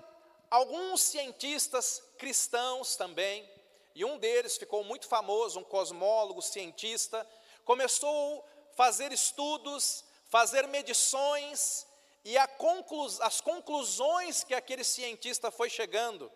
alguns 0.49 1.01
cientistas 1.01 2.03
cristãos 2.17 2.95
também, 2.95 3.49
e 3.95 4.03
um 4.03 4.17
deles 4.17 4.57
ficou 4.57 4.83
muito 4.83 5.07
famoso, 5.07 5.59
um 5.59 5.63
cosmólogo, 5.63 6.41
cientista, 6.41 7.27
começou 7.63 8.41
a 8.41 8.75
fazer 8.75 9.11
estudos 9.11 10.03
fazer 10.29 10.67
medições 10.67 11.85
e 12.23 12.35
conclu 12.57 13.07
as 13.21 13.41
conclusões 13.41 14.43
que 14.43 14.53
aquele 14.53 14.83
cientista 14.83 15.49
foi 15.51 15.69
chegando 15.69 16.31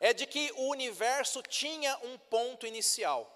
é 0.00 0.12
de 0.12 0.26
que 0.26 0.52
o 0.56 0.68
universo 0.68 1.42
tinha 1.42 1.96
um 2.04 2.16
ponto 2.18 2.66
inicial, 2.66 3.30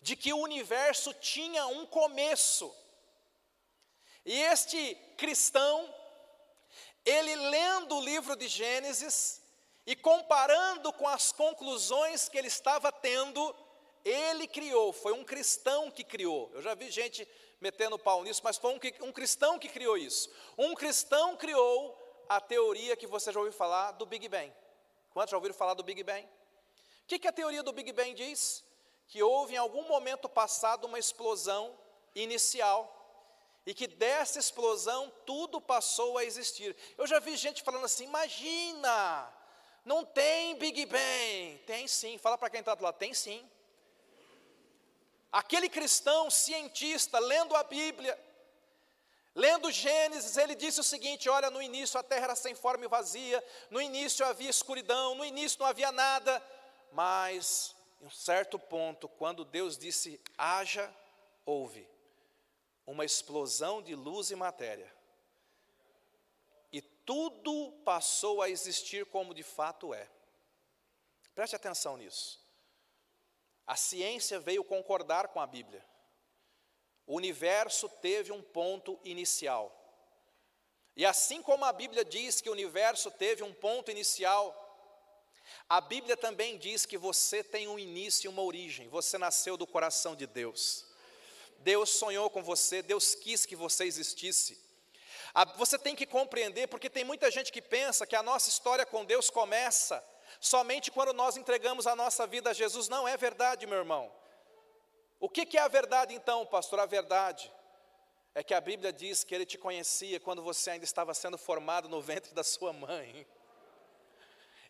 de 0.00 0.14
que 0.14 0.32
o 0.32 0.38
universo 0.38 1.12
tinha 1.14 1.66
um 1.66 1.86
começo. 1.86 2.74
E 4.24 4.40
este 4.42 4.94
cristão, 5.16 5.92
ele 7.04 7.34
lendo 7.34 7.96
o 7.96 8.04
livro 8.04 8.36
de 8.36 8.46
Gênesis 8.48 9.40
e 9.86 9.96
comparando 9.96 10.92
com 10.92 11.08
as 11.08 11.32
conclusões 11.32 12.28
que 12.28 12.38
ele 12.38 12.48
estava 12.48 12.92
tendo, 12.92 13.56
ele 14.04 14.46
criou, 14.46 14.92
foi 14.92 15.12
um 15.12 15.24
cristão 15.24 15.90
que 15.90 16.04
criou. 16.04 16.50
Eu 16.52 16.62
já 16.62 16.74
vi 16.74 16.90
gente 16.90 17.26
metendo 17.62 17.96
pau 17.96 18.24
nisso, 18.24 18.40
mas 18.42 18.56
foi 18.58 18.72
um, 18.72 19.06
um 19.06 19.12
cristão 19.12 19.56
que 19.56 19.68
criou 19.68 19.96
isso. 19.96 20.28
Um 20.58 20.74
cristão 20.74 21.36
criou 21.36 21.96
a 22.28 22.40
teoria 22.40 22.96
que 22.96 23.06
você 23.06 23.32
já 23.32 23.38
ouviu 23.38 23.52
falar 23.52 23.92
do 23.92 24.04
Big 24.04 24.28
Bang. 24.28 24.52
Quantos 25.12 25.30
já 25.30 25.36
ouviram 25.36 25.54
falar 25.54 25.74
do 25.74 25.84
Big 25.84 26.02
Bang? 26.02 26.24
O 26.24 27.06
que, 27.06 27.20
que 27.20 27.28
a 27.28 27.32
teoria 27.32 27.62
do 27.62 27.72
Big 27.72 27.92
Bang 27.92 28.12
diz? 28.14 28.64
Que 29.06 29.22
houve 29.22 29.54
em 29.54 29.58
algum 29.58 29.86
momento 29.86 30.28
passado 30.28 30.86
uma 30.86 30.98
explosão 30.98 31.78
inicial 32.14 32.98
e 33.64 33.72
que 33.72 33.86
dessa 33.86 34.40
explosão 34.40 35.12
tudo 35.24 35.60
passou 35.60 36.18
a 36.18 36.24
existir. 36.24 36.76
Eu 36.98 37.06
já 37.06 37.20
vi 37.20 37.36
gente 37.36 37.62
falando 37.62 37.84
assim: 37.84 38.04
imagina, 38.04 39.32
não 39.84 40.04
tem 40.04 40.56
Big 40.56 40.84
Bang. 40.86 41.62
Tem 41.64 41.86
sim, 41.86 42.18
fala 42.18 42.36
para 42.36 42.50
quem 42.50 42.60
está 42.60 42.74
do 42.74 42.82
lado: 42.82 42.98
tem 42.98 43.14
sim. 43.14 43.48
Aquele 45.32 45.68
cristão 45.70 46.30
cientista, 46.30 47.18
lendo 47.18 47.56
a 47.56 47.64
Bíblia, 47.64 48.18
lendo 49.34 49.70
Gênesis, 49.70 50.36
ele 50.36 50.54
disse 50.54 50.80
o 50.80 50.84
seguinte: 50.84 51.28
olha, 51.30 51.50
no 51.50 51.62
início 51.62 51.98
a 51.98 52.02
terra 52.02 52.24
era 52.24 52.36
sem 52.36 52.54
forma 52.54 52.84
e 52.84 52.88
vazia, 52.88 53.42
no 53.70 53.80
início 53.80 54.26
havia 54.26 54.50
escuridão, 54.50 55.14
no 55.14 55.24
início 55.24 55.58
não 55.58 55.66
havia 55.66 55.90
nada, 55.90 56.42
mas 56.92 57.74
em 58.00 58.06
um 58.06 58.10
certo 58.10 58.58
ponto, 58.58 59.08
quando 59.08 59.44
Deus 59.44 59.78
disse 59.78 60.20
haja, 60.36 60.92
houve 61.46 61.88
uma 62.86 63.04
explosão 63.04 63.80
de 63.80 63.94
luz 63.94 64.30
e 64.30 64.36
matéria. 64.36 64.92
E 66.72 66.82
tudo 66.82 67.72
passou 67.84 68.42
a 68.42 68.50
existir 68.50 69.06
como 69.06 69.32
de 69.32 69.42
fato 69.42 69.94
é. 69.94 70.08
Preste 71.34 71.56
atenção 71.56 71.96
nisso. 71.96 72.41
A 73.66 73.76
ciência 73.76 74.40
veio 74.40 74.64
concordar 74.64 75.28
com 75.28 75.40
a 75.40 75.46
Bíblia. 75.46 75.84
O 77.06 77.16
universo 77.16 77.88
teve 77.88 78.32
um 78.32 78.42
ponto 78.42 78.98
inicial. 79.04 79.78
E 80.96 81.06
assim 81.06 81.42
como 81.42 81.64
a 81.64 81.72
Bíblia 81.72 82.04
diz 82.04 82.40
que 82.40 82.48
o 82.48 82.52
universo 82.52 83.10
teve 83.10 83.42
um 83.42 83.52
ponto 83.52 83.90
inicial, 83.90 84.58
a 85.68 85.80
Bíblia 85.80 86.16
também 86.16 86.58
diz 86.58 86.84
que 86.84 86.98
você 86.98 87.42
tem 87.42 87.66
um 87.66 87.78
início 87.78 88.26
e 88.26 88.28
uma 88.28 88.42
origem. 88.42 88.88
Você 88.88 89.16
nasceu 89.18 89.56
do 89.56 89.66
coração 89.66 90.14
de 90.14 90.26
Deus. 90.26 90.86
Deus 91.58 91.90
sonhou 91.90 92.28
com 92.28 92.42
você, 92.42 92.82
Deus 92.82 93.14
quis 93.14 93.46
que 93.46 93.56
você 93.56 93.84
existisse. 93.84 94.60
Você 95.56 95.78
tem 95.78 95.96
que 95.96 96.04
compreender, 96.04 96.68
porque 96.68 96.90
tem 96.90 97.04
muita 97.04 97.30
gente 97.30 97.50
que 97.50 97.62
pensa 97.62 98.06
que 98.06 98.16
a 98.16 98.22
nossa 98.22 98.48
história 98.48 98.84
com 98.84 99.04
Deus 99.04 99.30
começa 99.30 100.04
somente 100.40 100.90
quando 100.90 101.12
nós 101.12 101.36
entregamos 101.36 101.86
a 101.86 101.96
nossa 101.96 102.26
vida 102.26 102.50
a 102.50 102.52
Jesus. 102.52 102.88
Não 102.88 103.06
é 103.06 103.16
verdade, 103.16 103.66
meu 103.66 103.78
irmão. 103.78 104.12
O 105.20 105.28
que, 105.28 105.46
que 105.46 105.56
é 105.56 105.60
a 105.60 105.68
verdade 105.68 106.14
então, 106.14 106.44
pastor? 106.44 106.80
A 106.80 106.86
verdade 106.86 107.52
é 108.34 108.42
que 108.42 108.54
a 108.54 108.60
Bíblia 108.60 108.92
diz 108.92 109.22
que 109.24 109.34
Ele 109.34 109.46
te 109.46 109.58
conhecia 109.58 110.18
quando 110.18 110.42
você 110.42 110.70
ainda 110.70 110.84
estava 110.84 111.14
sendo 111.14 111.38
formado 111.38 111.88
no 111.88 112.00
ventre 112.00 112.32
da 112.34 112.42
sua 112.42 112.72
mãe. 112.72 113.26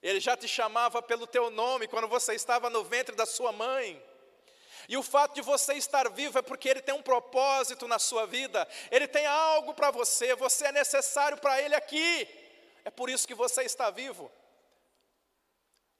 Ele 0.03 0.19
já 0.19 0.37
te 0.37 0.49
chamava 0.49 1.01
pelo 1.01 1.27
teu 1.27 1.49
nome 1.49 1.87
quando 1.87 2.09
você 2.09 2.35
estava 2.35 2.69
no 2.69 2.83
ventre 2.83 3.15
da 3.15 3.25
sua 3.25 3.53
mãe. 3.53 4.03
E 4.89 4.97
o 4.97 5.03
fato 5.03 5.35
de 5.35 5.41
você 5.41 5.75
estar 5.75 6.11
vivo 6.11 6.39
é 6.39 6.43
porque 6.43 6.69
Ele 6.69 6.83
tem 6.83 6.95
um 6.95 7.03
propósito 7.03 7.87
na 7.87 7.99
sua 7.99 8.27
vida, 8.27 8.67
Ele 8.91 9.07
tem 9.07 9.25
algo 9.27 9.75
para 9.75 9.91
você, 9.91 10.35
você 10.35 10.67
é 10.67 10.73
necessário 10.73 11.39
para 11.39 11.63
Ele 11.63 11.75
aqui, 11.75 12.29
é 12.85 12.91
por 12.91 13.09
isso 13.09 13.27
que 13.27 13.35
você 13.35 13.63
está 13.63 13.91
vivo. 13.91 14.31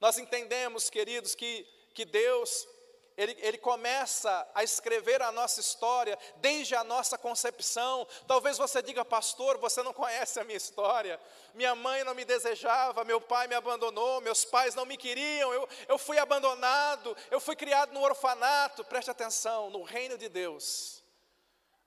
Nós 0.03 0.17
entendemos, 0.17 0.89
queridos, 0.89 1.33
que, 1.33 1.65
que 1.93 2.03
Deus 2.03 2.67
ele, 3.15 3.37
ele, 3.39 3.57
começa 3.57 4.45
a 4.53 4.61
escrever 4.61 5.21
a 5.21 5.31
nossa 5.31 5.61
história 5.61 6.19
desde 6.41 6.75
a 6.75 6.83
nossa 6.83 7.17
concepção. 7.17 8.05
Talvez 8.27 8.57
você 8.57 8.81
diga, 8.81 9.05
pastor, 9.05 9.57
você 9.59 9.81
não 9.81 9.93
conhece 9.93 10.41
a 10.41 10.43
minha 10.43 10.57
história. 10.57 11.17
Minha 11.53 11.73
mãe 11.73 12.03
não 12.03 12.13
me 12.13 12.25
desejava, 12.25 13.05
meu 13.05 13.21
pai 13.21 13.47
me 13.47 13.55
abandonou, 13.55 14.19
meus 14.19 14.43
pais 14.43 14.75
não 14.75 14.85
me 14.85 14.97
queriam, 14.97 15.53
eu, 15.53 15.69
eu 15.87 15.97
fui 15.97 16.17
abandonado, 16.17 17.15
eu 17.31 17.39
fui 17.39 17.55
criado 17.55 17.93
no 17.93 18.01
orfanato. 18.01 18.83
Preste 18.83 19.09
atenção: 19.09 19.69
no 19.69 19.83
reino 19.83 20.17
de 20.17 20.27
Deus 20.27 21.01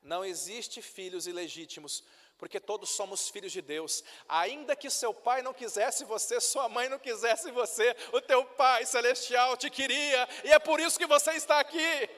não 0.06 0.24
existe 0.24 0.80
filhos 0.80 1.26
ilegítimos, 1.26 2.02
porque 2.38 2.60
todos 2.60 2.90
somos 2.90 3.28
filhos 3.28 3.52
de 3.52 3.62
Deus. 3.62 4.04
Ainda 4.28 4.76
que 4.76 4.90
seu 4.90 5.14
pai 5.14 5.42
não 5.42 5.54
quisesse 5.54 6.04
você, 6.04 6.40
sua 6.40 6.68
mãe 6.68 6.88
não 6.88 6.98
quisesse 6.98 7.50
você, 7.50 7.94
o 8.12 8.20
teu 8.20 8.44
pai 8.44 8.84
celestial 8.84 9.56
te 9.56 9.70
queria, 9.70 10.28
e 10.44 10.52
é 10.52 10.58
por 10.58 10.80
isso 10.80 10.98
que 10.98 11.06
você 11.06 11.32
está 11.32 11.58
aqui. 11.60 12.10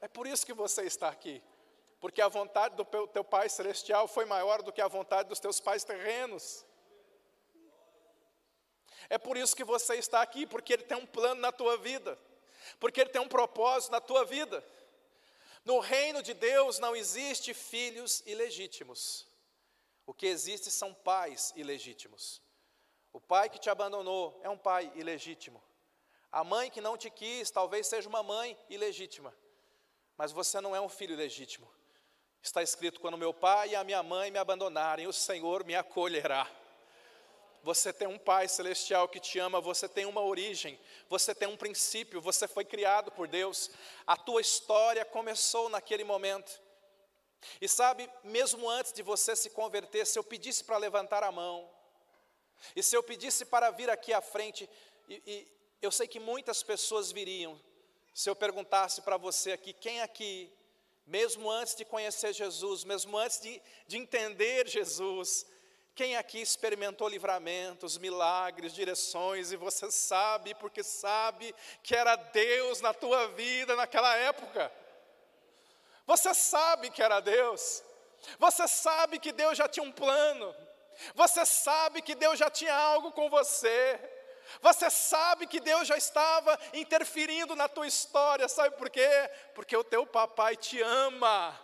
É 0.00 0.08
por 0.08 0.26
isso 0.26 0.44
que 0.44 0.52
você 0.52 0.82
está 0.82 1.08
aqui. 1.08 1.42
Porque 1.98 2.20
a 2.20 2.28
vontade 2.28 2.76
do 2.76 2.84
teu 3.06 3.24
pai 3.24 3.48
celestial 3.48 4.06
foi 4.06 4.26
maior 4.26 4.62
do 4.62 4.70
que 4.70 4.82
a 4.82 4.88
vontade 4.88 5.28
dos 5.28 5.40
teus 5.40 5.58
pais 5.58 5.84
terrenos. 5.84 6.66
É 9.08 9.16
por 9.16 9.36
isso 9.38 9.56
que 9.56 9.64
você 9.64 9.94
está 9.94 10.20
aqui, 10.20 10.46
porque 10.46 10.74
ele 10.74 10.82
tem 10.82 10.98
um 10.98 11.06
plano 11.06 11.40
na 11.40 11.50
tua 11.50 11.78
vida, 11.78 12.18
porque 12.78 13.00
ele 13.00 13.10
tem 13.10 13.22
um 13.22 13.28
propósito 13.28 13.92
na 13.92 14.00
tua 14.00 14.24
vida. 14.24 14.62
No 15.64 15.80
reino 15.80 16.22
de 16.22 16.34
Deus 16.34 16.78
não 16.78 16.94
existe 16.94 17.54
filhos 17.54 18.22
ilegítimos. 18.26 19.26
O 20.06 20.12
que 20.12 20.26
existe 20.26 20.70
são 20.70 20.92
pais 20.92 21.52
ilegítimos. 21.56 22.42
O 23.12 23.20
pai 23.20 23.48
que 23.48 23.58
te 23.58 23.70
abandonou 23.70 24.38
é 24.42 24.50
um 24.50 24.58
pai 24.58 24.92
ilegítimo. 24.94 25.62
A 26.30 26.44
mãe 26.44 26.70
que 26.70 26.80
não 26.80 26.96
te 26.98 27.08
quis 27.08 27.50
talvez 27.50 27.86
seja 27.86 28.08
uma 28.08 28.22
mãe 28.22 28.58
ilegítima. 28.68 29.34
Mas 30.16 30.32
você 30.32 30.60
não 30.60 30.76
é 30.76 30.80
um 30.80 30.88
filho 30.88 31.14
ilegítimo. 31.14 31.72
Está 32.42 32.62
escrito: 32.62 33.00
quando 33.00 33.16
meu 33.16 33.32
pai 33.32 33.70
e 33.70 33.76
a 33.76 33.82
minha 33.82 34.02
mãe 34.02 34.30
me 34.30 34.38
abandonarem, 34.38 35.06
o 35.06 35.12
Senhor 35.12 35.64
me 35.64 35.74
acolherá. 35.74 36.46
Você 37.64 37.94
tem 37.94 38.06
um 38.06 38.18
Pai 38.18 38.46
celestial 38.46 39.08
que 39.08 39.18
te 39.18 39.38
ama, 39.38 39.58
você 39.58 39.88
tem 39.88 40.04
uma 40.04 40.20
origem, 40.20 40.78
você 41.08 41.34
tem 41.34 41.48
um 41.48 41.56
princípio, 41.56 42.20
você 42.20 42.46
foi 42.46 42.62
criado 42.62 43.10
por 43.10 43.26
Deus. 43.26 43.70
A 44.06 44.18
tua 44.18 44.42
história 44.42 45.02
começou 45.02 45.70
naquele 45.70 46.04
momento. 46.04 46.60
E 47.62 47.66
sabe, 47.66 48.08
mesmo 48.22 48.68
antes 48.68 48.92
de 48.92 49.02
você 49.02 49.34
se 49.34 49.48
converter, 49.48 50.06
se 50.06 50.18
eu 50.18 50.22
pedisse 50.22 50.62
para 50.62 50.76
levantar 50.76 51.24
a 51.24 51.32
mão, 51.32 51.70
e 52.76 52.82
se 52.82 52.94
eu 52.94 53.02
pedisse 53.02 53.46
para 53.46 53.70
vir 53.70 53.88
aqui 53.88 54.12
à 54.12 54.20
frente, 54.20 54.68
e, 55.08 55.22
e 55.26 55.52
eu 55.80 55.90
sei 55.90 56.06
que 56.06 56.20
muitas 56.20 56.62
pessoas 56.62 57.10
viriam, 57.10 57.58
se 58.12 58.28
eu 58.28 58.36
perguntasse 58.36 59.00
para 59.00 59.16
você 59.16 59.52
aqui, 59.52 59.72
quem 59.72 60.02
aqui, 60.02 60.52
mesmo 61.06 61.50
antes 61.50 61.74
de 61.74 61.86
conhecer 61.86 62.34
Jesus, 62.34 62.84
mesmo 62.84 63.16
antes 63.16 63.40
de, 63.40 63.62
de 63.86 63.96
entender 63.96 64.68
Jesus, 64.68 65.46
quem 65.94 66.16
aqui 66.16 66.40
experimentou 66.40 67.08
livramentos, 67.08 67.98
milagres, 67.98 68.74
direções, 68.74 69.52
e 69.52 69.56
você 69.56 69.90
sabe, 69.90 70.54
porque 70.56 70.82
sabe 70.82 71.54
que 71.82 71.94
era 71.94 72.16
Deus 72.16 72.80
na 72.80 72.92
tua 72.92 73.28
vida 73.28 73.76
naquela 73.76 74.14
época? 74.16 74.72
Você 76.04 76.34
sabe 76.34 76.90
que 76.90 77.02
era 77.02 77.20
Deus, 77.20 77.82
você 78.38 78.66
sabe 78.66 79.18
que 79.18 79.32
Deus 79.32 79.56
já 79.56 79.68
tinha 79.68 79.84
um 79.84 79.92
plano, 79.92 80.54
você 81.14 81.46
sabe 81.46 82.02
que 82.02 82.14
Deus 82.14 82.38
já 82.38 82.50
tinha 82.50 82.74
algo 82.74 83.12
com 83.12 83.30
você, 83.30 84.00
você 84.60 84.90
sabe 84.90 85.46
que 85.46 85.60
Deus 85.60 85.86
já 85.86 85.96
estava 85.96 86.58
interferindo 86.72 87.54
na 87.54 87.68
tua 87.68 87.86
história, 87.86 88.48
sabe 88.48 88.76
por 88.76 88.90
quê? 88.90 89.08
Porque 89.54 89.76
o 89.76 89.84
teu 89.84 90.04
papai 90.06 90.56
te 90.56 90.82
ama, 90.82 91.58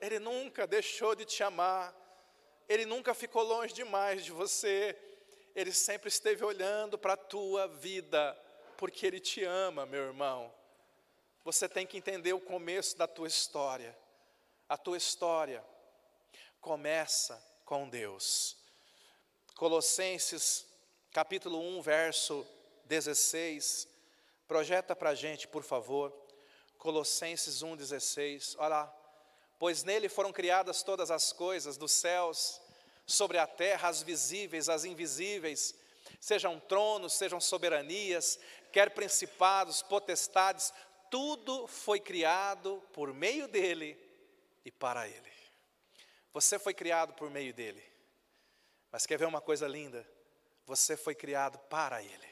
ele 0.00 0.18
nunca 0.18 0.66
deixou 0.66 1.14
de 1.14 1.24
te 1.24 1.42
amar. 1.42 2.03
Ele 2.68 2.86
nunca 2.86 3.14
ficou 3.14 3.42
longe 3.42 3.72
demais 3.74 4.24
de 4.24 4.32
você. 4.32 4.96
Ele 5.54 5.72
sempre 5.72 6.08
esteve 6.08 6.44
olhando 6.44 6.98
para 6.98 7.12
a 7.12 7.16
tua 7.16 7.68
vida, 7.68 8.36
porque 8.76 9.06
Ele 9.06 9.20
te 9.20 9.44
ama, 9.44 9.86
meu 9.86 10.02
irmão. 10.02 10.52
Você 11.44 11.68
tem 11.68 11.86
que 11.86 11.96
entender 11.96 12.32
o 12.32 12.40
começo 12.40 12.96
da 12.96 13.06
tua 13.06 13.28
história. 13.28 13.96
A 14.68 14.76
tua 14.76 14.96
história 14.96 15.64
começa 16.60 17.42
com 17.64 17.88
Deus. 17.88 18.56
Colossenses, 19.54 20.66
capítulo 21.12 21.60
1, 21.60 21.82
verso 21.82 22.46
16. 22.86 23.86
Projeta 24.48 24.96
para 24.96 25.10
a 25.10 25.14
gente, 25.14 25.46
por 25.46 25.62
favor. 25.62 26.12
Colossenses 26.78 27.62
1,16. 27.62 28.56
Olha 28.58 28.68
lá 28.68 29.03
pois 29.64 29.82
nele 29.82 30.10
foram 30.10 30.30
criadas 30.30 30.82
todas 30.82 31.10
as 31.10 31.32
coisas, 31.32 31.78
dos 31.78 31.90
céus, 31.90 32.60
sobre 33.06 33.38
a 33.38 33.46
terra, 33.46 33.88
as 33.88 34.02
visíveis, 34.02 34.68
as 34.68 34.84
invisíveis, 34.84 35.74
sejam 36.20 36.60
tronos, 36.60 37.14
sejam 37.14 37.40
soberanias, 37.40 38.38
quer 38.70 38.90
principados, 38.90 39.80
potestades, 39.80 40.70
tudo 41.10 41.66
foi 41.66 41.98
criado 41.98 42.82
por 42.92 43.14
meio 43.14 43.48
dele 43.48 43.98
e 44.66 44.70
para 44.70 45.08
ele. 45.08 45.32
Você 46.34 46.58
foi 46.58 46.74
criado 46.74 47.14
por 47.14 47.30
meio 47.30 47.54
dele, 47.54 47.82
mas 48.92 49.06
quer 49.06 49.16
ver 49.16 49.26
uma 49.26 49.40
coisa 49.40 49.66
linda? 49.66 50.06
Você 50.66 50.94
foi 50.94 51.14
criado 51.14 51.58
para 51.70 52.02
ele, 52.02 52.30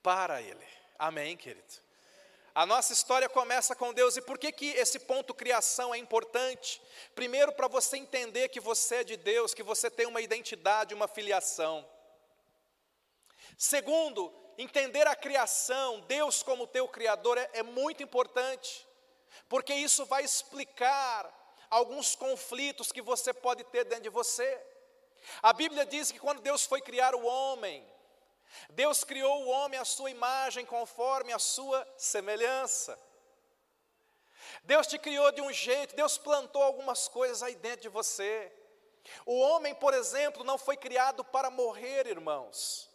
para 0.00 0.40
ele. 0.40 0.68
Amém, 0.96 1.36
querido? 1.36 1.82
A 2.54 2.66
nossa 2.66 2.92
história 2.92 3.30
começa 3.30 3.74
com 3.74 3.94
Deus, 3.94 4.16
e 4.18 4.20
por 4.20 4.38
que, 4.38 4.52
que 4.52 4.66
esse 4.72 4.98
ponto 4.98 5.32
criação 5.32 5.94
é 5.94 5.98
importante? 5.98 6.82
Primeiro, 7.14 7.50
para 7.52 7.66
você 7.66 7.96
entender 7.96 8.50
que 8.50 8.60
você 8.60 8.96
é 8.96 9.04
de 9.04 9.16
Deus, 9.16 9.54
que 9.54 9.62
você 9.62 9.90
tem 9.90 10.06
uma 10.06 10.20
identidade, 10.20 10.92
uma 10.92 11.08
filiação. 11.08 11.88
Segundo, 13.56 14.30
entender 14.58 15.06
a 15.06 15.16
criação, 15.16 16.00
Deus 16.00 16.42
como 16.42 16.66
teu 16.66 16.86
Criador, 16.86 17.38
é, 17.38 17.48
é 17.54 17.62
muito 17.62 18.02
importante, 18.02 18.86
porque 19.48 19.72
isso 19.72 20.04
vai 20.04 20.22
explicar 20.22 21.32
alguns 21.70 22.14
conflitos 22.14 22.92
que 22.92 23.00
você 23.00 23.32
pode 23.32 23.64
ter 23.64 23.84
dentro 23.84 24.04
de 24.04 24.10
você. 24.10 24.60
A 25.42 25.54
Bíblia 25.54 25.86
diz 25.86 26.12
que 26.12 26.18
quando 26.18 26.42
Deus 26.42 26.66
foi 26.66 26.82
criar 26.82 27.14
o 27.14 27.24
homem, 27.24 27.82
Deus 28.70 29.04
criou 29.04 29.44
o 29.44 29.48
homem 29.48 29.78
à 29.78 29.84
sua 29.84 30.10
imagem, 30.10 30.64
conforme 30.66 31.32
a 31.32 31.38
sua 31.38 31.86
semelhança. 31.96 32.98
Deus 34.64 34.86
te 34.86 34.98
criou 34.98 35.30
de 35.32 35.40
um 35.40 35.52
jeito, 35.52 35.96
Deus 35.96 36.18
plantou 36.18 36.62
algumas 36.62 37.08
coisas 37.08 37.42
aí 37.42 37.54
dentro 37.54 37.82
de 37.82 37.88
você. 37.88 38.52
O 39.26 39.38
homem, 39.38 39.74
por 39.74 39.94
exemplo, 39.94 40.44
não 40.44 40.58
foi 40.58 40.76
criado 40.76 41.24
para 41.24 41.50
morrer, 41.50 42.06
irmãos. 42.06 42.90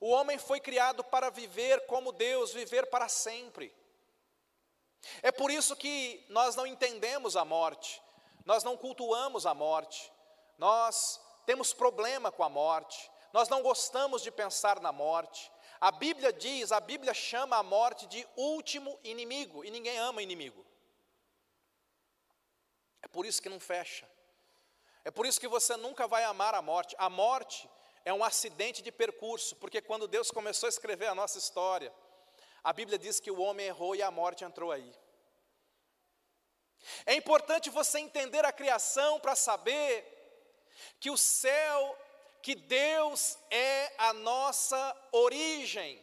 O 0.00 0.08
homem 0.10 0.38
foi 0.38 0.60
criado 0.60 1.04
para 1.04 1.30
viver 1.30 1.86
como 1.86 2.12
Deus, 2.12 2.52
viver 2.52 2.86
para 2.86 3.08
sempre. 3.08 3.74
É 5.22 5.30
por 5.30 5.50
isso 5.50 5.76
que 5.76 6.24
nós 6.28 6.56
não 6.56 6.66
entendemos 6.66 7.36
a 7.36 7.44
morte, 7.44 8.02
nós 8.44 8.64
não 8.64 8.76
cultuamos 8.76 9.46
a 9.46 9.54
morte, 9.54 10.12
nós 10.58 11.20
temos 11.44 11.72
problema 11.72 12.32
com 12.32 12.42
a 12.42 12.48
morte, 12.48 13.10
nós 13.36 13.50
não 13.50 13.62
gostamos 13.62 14.22
de 14.22 14.30
pensar 14.30 14.80
na 14.80 14.90
morte. 14.90 15.52
A 15.78 15.90
Bíblia 15.90 16.32
diz, 16.32 16.72
a 16.72 16.80
Bíblia 16.80 17.12
chama 17.12 17.58
a 17.58 17.62
morte 17.62 18.06
de 18.06 18.26
último 18.34 18.98
inimigo, 19.04 19.62
e 19.62 19.70
ninguém 19.70 19.98
ama 19.98 20.22
inimigo. 20.22 20.64
É 23.02 23.08
por 23.08 23.26
isso 23.26 23.42
que 23.42 23.50
não 23.50 23.60
fecha. 23.60 24.08
É 25.04 25.10
por 25.10 25.26
isso 25.26 25.38
que 25.38 25.46
você 25.46 25.76
nunca 25.76 26.08
vai 26.08 26.24
amar 26.24 26.54
a 26.54 26.62
morte. 26.62 26.96
A 26.98 27.10
morte 27.10 27.68
é 28.06 28.12
um 28.14 28.24
acidente 28.24 28.80
de 28.80 28.90
percurso, 28.90 29.54
porque 29.56 29.82
quando 29.82 30.08
Deus 30.08 30.30
começou 30.30 30.66
a 30.66 30.70
escrever 30.70 31.08
a 31.08 31.14
nossa 31.14 31.36
história, 31.36 31.92
a 32.64 32.72
Bíblia 32.72 32.98
diz 32.98 33.20
que 33.20 33.30
o 33.30 33.42
homem 33.42 33.66
errou 33.66 33.94
e 33.94 34.02
a 34.02 34.10
morte 34.10 34.44
entrou 34.44 34.72
aí. 34.72 34.94
É 37.04 37.14
importante 37.14 37.68
você 37.68 37.98
entender 37.98 38.46
a 38.46 38.50
criação 38.50 39.20
para 39.20 39.36
saber 39.36 39.92
que 40.98 41.10
o 41.10 41.18
céu 41.18 41.98
que 42.46 42.54
Deus 42.54 43.36
é 43.50 43.92
a 43.98 44.12
nossa 44.12 44.96
origem. 45.10 46.00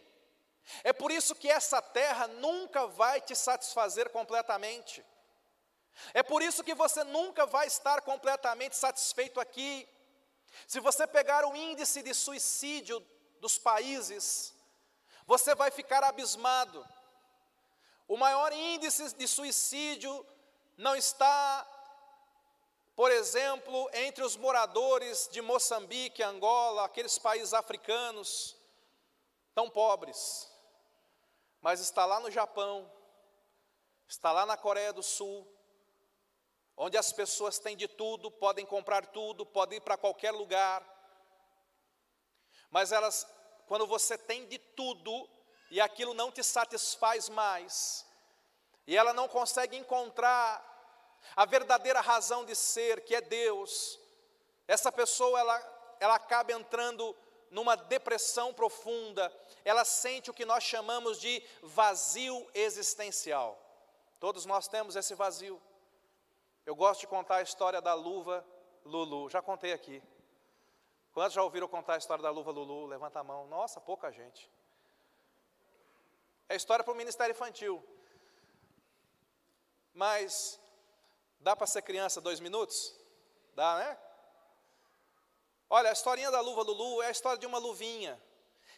É 0.84 0.92
por 0.92 1.10
isso 1.10 1.34
que 1.34 1.50
essa 1.50 1.82
terra 1.82 2.28
nunca 2.28 2.86
vai 2.86 3.22
te 3.22 3.34
satisfazer 3.34 4.10
completamente. 4.10 5.06
É 6.14 6.22
por 6.22 6.42
isso 6.42 6.62
que 6.62 6.76
você 6.76 7.02
nunca 7.06 7.46
vai 7.46 7.68
estar 7.68 8.02
completamente 8.02 8.76
satisfeito 8.76 9.40
aqui. 9.40 9.88
Se 10.68 10.82
você 10.82 11.08
pegar 11.08 11.46
o 11.46 11.56
índice 11.56 12.04
de 12.04 12.14
suicídio 12.14 13.00
dos 13.40 13.58
países, 13.58 14.54
você 15.26 15.56
vai 15.56 15.72
ficar 15.72 16.04
abismado. 16.04 16.86
O 18.06 18.18
maior 18.18 18.52
índice 18.52 19.16
de 19.16 19.30
suicídio 19.30 20.28
não 20.76 20.94
está, 20.94 21.66
por 22.96 23.12
exemplo, 23.12 23.90
entre 23.94 24.24
os 24.24 24.36
moradores 24.36 25.28
de 25.32 25.42
Moçambique, 25.42 26.22
Angola, 26.22 26.86
aqueles 26.86 27.18
países 27.18 27.54
africanos 27.54 28.56
tão 29.56 29.70
pobres, 29.70 30.52
mas 31.60 31.80
está 31.80 32.06
lá 32.06 32.20
no 32.20 32.30
Japão, 32.30 32.92
está 34.08 34.32
lá 34.32 34.46
na 34.46 34.56
Coreia 34.56 34.94
do 34.94 35.02
Sul, 35.02 35.48
onde 36.78 36.98
as 36.98 37.12
pessoas 37.12 37.58
têm 37.58 37.76
de 37.76 37.88
tudo, 37.88 38.30
podem 38.30 38.66
comprar 38.66 39.08
tudo, 39.08 39.46
podem 39.46 39.78
ir 39.78 39.82
para 39.82 39.98
qualquer 39.98 40.32
lugar, 40.32 40.84
mas 42.70 42.92
elas, 42.92 43.28
quando 43.68 43.88
você 43.88 44.18
tem 44.18 44.48
de 44.48 44.60
tudo 44.60 45.30
e 45.72 45.82
aquilo 45.82 46.14
não 46.14 46.32
te 46.32 46.44
satisfaz 46.44 47.28
mais, 47.30 48.06
e 48.86 48.96
ela 48.96 49.14
não 49.14 49.28
consegue 49.28 49.78
encontrar 49.78 50.73
a 51.36 51.46
verdadeira 51.46 52.02
razão 52.02 52.46
de 52.46 52.56
ser, 52.56 53.02
que 53.02 53.16
é 53.16 53.22
Deus, 53.22 54.00
essa 54.68 54.92
pessoa 54.92 55.40
ela, 55.40 55.96
ela 56.00 56.16
acaba 56.16 56.52
entrando 56.54 57.16
numa 57.50 57.76
depressão 57.76 58.54
profunda, 58.54 59.32
ela 59.64 59.86
sente 59.86 60.32
o 60.32 60.34
que 60.34 60.46
nós 60.46 60.64
chamamos 60.64 61.20
de 61.20 61.44
vazio 61.62 62.50
existencial. 62.54 63.60
Todos 64.20 64.46
nós 64.46 64.68
temos 64.68 64.96
esse 64.96 65.14
vazio. 65.14 65.62
Eu 66.66 66.76
gosto 66.76 67.02
de 67.02 67.08
contar 67.08 67.38
a 67.38 67.42
história 67.42 67.82
da 67.82 67.94
luva 67.94 68.46
Lulu, 68.86 69.30
já 69.30 69.42
contei 69.42 69.72
aqui. 69.74 70.02
Quantos 71.14 71.34
já 71.34 71.44
ouviram 71.44 71.68
contar 71.68 71.94
a 71.94 71.98
história 71.98 72.24
da 72.24 72.32
luva 72.32 72.50
Lulu? 72.50 72.88
Levanta 72.88 73.20
a 73.20 73.24
mão. 73.24 73.46
Nossa, 73.48 73.80
pouca 73.80 74.12
gente. 74.12 74.50
É 76.50 76.56
história 76.56 76.84
para 76.84 76.94
o 76.94 76.98
Ministério 76.98 77.34
Infantil. 77.34 77.84
Mas 79.94 80.60
dá 81.44 81.56
para 81.56 81.68
ser 81.68 81.82
criança 81.82 82.22
dois 82.22 82.40
minutos? 82.40 82.96
Dá, 83.54 83.78
né? 83.78 84.00
Olha, 85.70 85.90
a 85.90 85.94
historinha 85.94 86.32
da 86.32 86.40
luva 86.40 86.62
Lulu 86.62 87.02
é 87.02 87.08
a 87.08 87.12
história 87.12 87.38
de 87.38 87.46
uma 87.46 87.58
luvinha 87.58 88.20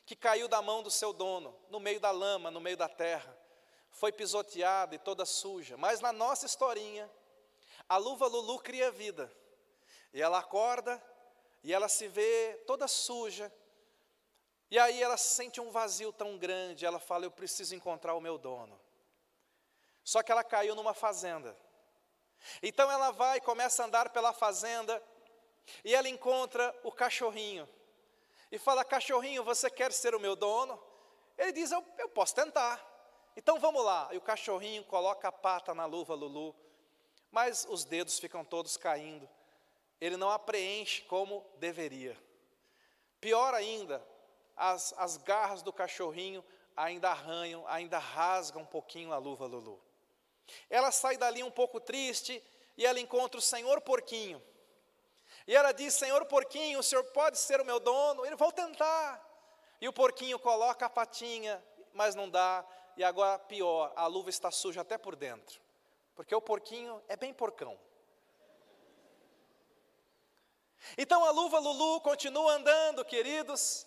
que 0.05 0.15
caiu 0.15 0.47
da 0.47 0.61
mão 0.61 0.81
do 0.81 0.89
seu 0.89 1.13
dono, 1.13 1.55
no 1.69 1.79
meio 1.79 1.99
da 1.99 2.11
lama, 2.11 2.49
no 2.49 2.59
meio 2.59 2.75
da 2.75 2.89
terra. 2.89 3.37
Foi 3.91 4.11
pisoteada 4.11 4.95
e 4.95 4.99
toda 4.99 5.25
suja. 5.25 5.77
Mas 5.77 5.99
na 5.99 6.11
nossa 6.11 6.45
historinha, 6.45 7.09
a 7.87 7.97
luva 7.97 8.27
Lulu 8.27 8.59
cria 8.59 8.91
vida. 8.91 9.31
E 10.11 10.21
ela 10.21 10.39
acorda 10.39 11.01
e 11.63 11.71
ela 11.71 11.87
se 11.87 12.07
vê 12.07 12.63
toda 12.65 12.87
suja. 12.87 13.51
E 14.71 14.79
aí 14.79 15.01
ela 15.01 15.17
sente 15.17 15.61
um 15.61 15.69
vazio 15.69 16.11
tão 16.11 16.37
grande, 16.37 16.85
ela 16.85 16.99
fala: 16.99 17.25
Eu 17.25 17.31
preciso 17.31 17.75
encontrar 17.75 18.15
o 18.15 18.21
meu 18.21 18.37
dono. 18.37 18.79
Só 20.03 20.23
que 20.23 20.31
ela 20.31 20.43
caiu 20.43 20.75
numa 20.75 20.93
fazenda. 20.93 21.55
Então 22.61 22.89
ela 22.91 23.11
vai, 23.11 23.39
começa 23.41 23.83
a 23.83 23.85
andar 23.85 24.09
pela 24.09 24.33
fazenda, 24.33 25.01
e 25.83 25.93
ela 25.95 26.09
encontra 26.09 26.73
o 26.83 26.91
cachorrinho. 26.91 27.67
E 28.51 28.57
fala: 28.57 28.85
Cachorrinho, 28.85 29.43
você 29.43 29.69
quer 29.69 29.91
ser 29.91 30.15
o 30.15 30.19
meu 30.19 30.35
dono? 30.35 30.81
Ele 31.37 31.51
diz: 31.51 31.71
Eu, 31.71 31.83
eu 31.97 32.09
posso 32.09 32.35
tentar. 32.35 32.83
Então 33.35 33.59
vamos 33.59 33.83
lá. 33.83 34.09
E 34.11 34.17
o 34.17 34.21
cachorrinho 34.21 34.83
coloca 34.85 35.27
a 35.27 35.31
pata 35.31 35.73
na 35.73 35.85
luva 35.85 36.13
Lulu, 36.13 36.55
mas 37.31 37.65
os 37.69 37.83
dedos 37.83 38.19
ficam 38.19 38.45
todos 38.45 38.77
caindo. 38.77 39.27
Ele 39.99 40.17
não 40.17 40.29
a 40.29 40.39
preenche 40.39 41.01
como 41.03 41.45
deveria. 41.57 42.17
Pior 43.19 43.53
ainda, 43.53 44.05
as, 44.55 44.93
as 44.97 45.17
garras 45.17 45.61
do 45.61 45.73
cachorrinho 45.73 46.43
ainda 46.75 47.09
arranham, 47.09 47.65
ainda 47.67 47.97
rasgam 47.97 48.61
um 48.61 48.65
pouquinho 48.65 49.13
a 49.13 49.17
luva 49.17 49.45
Lulu. 49.45 49.81
Ela 50.69 50.91
sai 50.91 51.17
dali 51.17 51.43
um 51.43 51.51
pouco 51.51 51.79
triste 51.79 52.41
e 52.77 52.85
ela 52.85 52.99
encontra 52.99 53.37
o 53.37 53.41
Senhor 53.41 53.81
Porquinho. 53.81 54.41
E 55.47 55.55
ela 55.55 55.71
diz: 55.71 55.93
Senhor 55.93 56.25
Porquinho, 56.25 56.79
o 56.79 56.83
senhor 56.83 57.03
pode 57.05 57.37
ser 57.37 57.61
o 57.61 57.65
meu 57.65 57.79
dono? 57.79 58.25
Ele, 58.25 58.35
vou 58.35 58.51
tentar. 58.51 59.23
E 59.79 59.87
o 59.87 59.93
porquinho 59.93 60.39
coloca 60.39 60.85
a 60.85 60.89
patinha, 60.89 61.63
mas 61.93 62.15
não 62.15 62.29
dá. 62.29 62.65
E 62.97 63.03
agora, 63.03 63.37
pior, 63.37 63.91
a 63.95 64.07
luva 64.07 64.29
está 64.29 64.49
suja 64.49 64.81
até 64.81 64.97
por 64.97 65.15
dentro. 65.15 65.61
Porque 66.15 66.33
o 66.33 66.41
porquinho 66.41 67.03
é 67.07 67.15
bem 67.15 67.33
porcão. 67.33 67.77
Então 70.97 71.25
a 71.25 71.31
luva 71.31 71.59
Lulu 71.59 71.99
continua 72.01 72.53
andando, 72.53 73.03
queridos, 73.03 73.85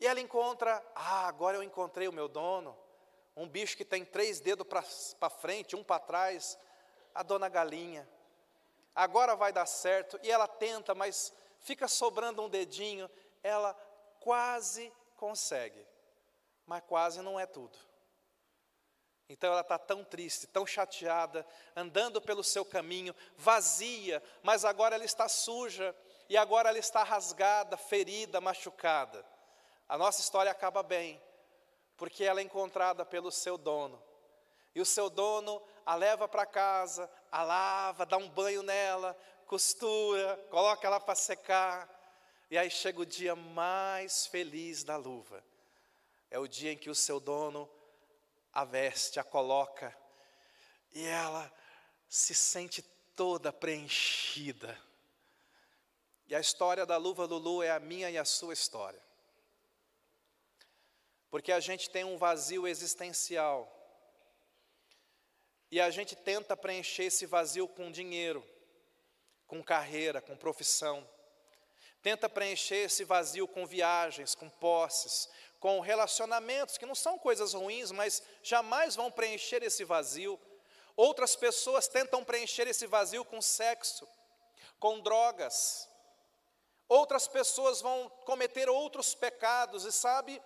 e 0.00 0.06
ela 0.06 0.20
encontra: 0.20 0.84
ah, 0.94 1.28
agora 1.28 1.56
eu 1.56 1.62
encontrei 1.62 2.08
o 2.08 2.12
meu 2.12 2.28
dono 2.28 2.76
um 3.38 3.48
bicho 3.48 3.76
que 3.76 3.84
tem 3.84 4.04
três 4.04 4.40
dedos 4.40 4.66
para 5.18 5.30
frente, 5.30 5.76
um 5.76 5.84
para 5.84 6.00
trás, 6.00 6.58
a 7.14 7.22
dona 7.22 7.48
galinha. 7.48 8.08
Agora 8.94 9.36
vai 9.36 9.52
dar 9.52 9.66
certo, 9.66 10.18
e 10.22 10.30
ela 10.30 10.48
tenta, 10.48 10.94
mas 10.94 11.32
fica 11.60 11.86
sobrando 11.86 12.42
um 12.42 12.48
dedinho, 12.48 13.08
ela 13.42 13.74
quase 14.20 14.92
consegue, 15.16 15.86
mas 16.66 16.82
quase 16.84 17.22
não 17.22 17.38
é 17.38 17.46
tudo. 17.46 17.78
Então 19.28 19.52
ela 19.52 19.60
está 19.60 19.78
tão 19.78 20.02
triste, 20.02 20.46
tão 20.46 20.66
chateada, 20.66 21.46
andando 21.76 22.20
pelo 22.20 22.42
seu 22.42 22.64
caminho, 22.64 23.14
vazia, 23.36 24.22
mas 24.42 24.64
agora 24.64 24.96
ela 24.96 25.04
está 25.04 25.28
suja, 25.28 25.94
e 26.28 26.36
agora 26.36 26.70
ela 26.70 26.78
está 26.78 27.04
rasgada, 27.04 27.76
ferida, 27.76 28.40
machucada. 28.40 29.24
A 29.88 29.96
nossa 29.96 30.20
história 30.20 30.50
acaba 30.50 30.82
bem, 30.82 31.22
porque 31.98 32.24
ela 32.24 32.40
é 32.40 32.44
encontrada 32.44 33.04
pelo 33.04 33.30
seu 33.30 33.58
dono. 33.58 34.02
E 34.74 34.80
o 34.80 34.86
seu 34.86 35.10
dono 35.10 35.60
a 35.84 35.94
leva 35.94 36.28
para 36.28 36.46
casa, 36.46 37.10
a 37.30 37.42
lava, 37.42 38.06
dá 38.06 38.16
um 38.16 38.28
banho 38.28 38.62
nela, 38.62 39.18
costura, 39.46 40.36
coloca 40.48 40.86
ela 40.86 41.00
para 41.00 41.16
secar. 41.16 41.88
E 42.50 42.56
aí 42.56 42.70
chega 42.70 43.00
o 43.00 43.06
dia 43.06 43.34
mais 43.34 44.26
feliz 44.26 44.84
da 44.84 44.96
luva. 44.96 45.44
É 46.30 46.38
o 46.38 46.46
dia 46.46 46.72
em 46.72 46.76
que 46.76 46.88
o 46.88 46.94
seu 46.94 47.18
dono 47.18 47.68
a 48.52 48.64
veste, 48.64 49.20
a 49.20 49.24
coloca, 49.24 49.96
e 50.92 51.04
ela 51.04 51.52
se 52.08 52.34
sente 52.34 52.82
toda 53.14 53.52
preenchida. 53.52 54.78
E 56.26 56.34
a 56.34 56.40
história 56.40 56.86
da 56.86 56.96
luva 56.96 57.24
Lulu 57.24 57.62
é 57.62 57.70
a 57.70 57.80
minha 57.80 58.10
e 58.10 58.18
a 58.18 58.24
sua 58.24 58.52
história. 58.52 59.07
Porque 61.30 61.52
a 61.52 61.60
gente 61.60 61.90
tem 61.90 62.04
um 62.04 62.16
vazio 62.16 62.66
existencial. 62.66 63.74
E 65.70 65.80
a 65.80 65.90
gente 65.90 66.16
tenta 66.16 66.56
preencher 66.56 67.04
esse 67.04 67.26
vazio 67.26 67.68
com 67.68 67.90
dinheiro, 67.90 68.42
com 69.46 69.62
carreira, 69.62 70.22
com 70.22 70.36
profissão. 70.36 71.06
Tenta 72.02 72.28
preencher 72.28 72.84
esse 72.86 73.04
vazio 73.04 73.46
com 73.46 73.66
viagens, 73.66 74.34
com 74.34 74.48
posses, 74.48 75.28
com 75.60 75.80
relacionamentos, 75.80 76.78
que 76.78 76.86
não 76.86 76.94
são 76.94 77.18
coisas 77.18 77.52
ruins, 77.52 77.90
mas 77.90 78.22
jamais 78.42 78.96
vão 78.96 79.10
preencher 79.10 79.62
esse 79.62 79.84
vazio. 79.84 80.40
Outras 80.96 81.36
pessoas 81.36 81.86
tentam 81.86 82.24
preencher 82.24 82.66
esse 82.66 82.86
vazio 82.86 83.24
com 83.24 83.42
sexo, 83.42 84.08
com 84.78 85.00
drogas. 85.00 85.88
Outras 86.88 87.28
pessoas 87.28 87.82
vão 87.82 88.08
cometer 88.24 88.68
outros 88.70 89.14
pecados, 89.14 89.84
e 89.84 89.92
sabe, 89.92 90.40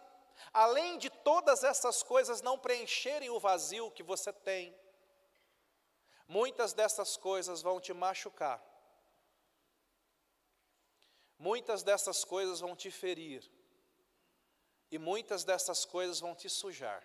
além 0.53 0.99
de 0.99 1.11
todas 1.11 1.63
essas 1.63 2.03
coisas 2.03 2.41
não 2.41 2.59
preencherem 2.59 3.31
o 3.31 3.39
vazio 3.39 3.91
que 3.91 4.03
você 4.03 4.33
tem, 4.33 4.75
muitas 6.27 6.73
dessas 6.73 7.17
coisas 7.17 7.61
vão 7.61 7.81
te 7.81 7.93
machucar, 7.93 8.63
muitas 11.39 11.83
dessas 11.83 12.25
coisas 12.25 12.61
vão 12.61 12.75
te 12.75 12.91
ferir, 12.91 13.51
e 14.91 14.99
muitas 14.99 15.43
dessas 15.43 15.87
coisas 15.87 16.21
vão 16.21 16.35
te 16.35 16.51
sujar. 16.51 17.03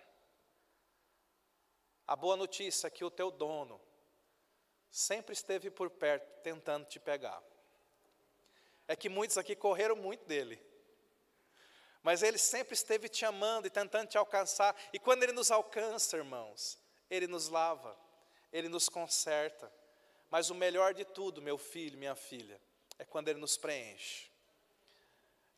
A 2.06 2.14
boa 2.14 2.36
notícia 2.36 2.86
é 2.86 2.90
que 2.90 3.02
o 3.02 3.10
teu 3.10 3.30
dono 3.30 3.80
sempre 4.90 5.32
esteve 5.32 5.70
por 5.70 5.88
perto 5.88 6.42
tentando 6.42 6.84
te 6.84 7.00
pegar. 7.00 7.42
É 8.86 8.94
que 8.94 9.08
muitos 9.08 9.38
aqui 9.38 9.56
correram 9.56 9.96
muito 9.96 10.26
dele. 10.26 10.62
Mas 12.02 12.22
Ele 12.22 12.38
sempre 12.38 12.74
esteve 12.74 13.08
te 13.08 13.24
amando 13.24 13.66
e 13.66 13.70
tentando 13.70 14.08
te 14.08 14.18
alcançar. 14.18 14.74
E 14.92 14.98
quando 14.98 15.22
Ele 15.22 15.32
nos 15.32 15.50
alcança, 15.50 16.16
irmãos, 16.16 16.78
Ele 17.10 17.26
nos 17.26 17.48
lava, 17.48 17.98
Ele 18.52 18.68
nos 18.68 18.88
conserta. 18.88 19.72
Mas 20.30 20.50
o 20.50 20.54
melhor 20.54 20.94
de 20.94 21.04
tudo, 21.04 21.42
meu 21.42 21.58
filho, 21.58 21.98
minha 21.98 22.14
filha, 22.14 22.60
é 22.98 23.04
quando 23.04 23.28
Ele 23.28 23.40
nos 23.40 23.56
preenche. 23.56 24.30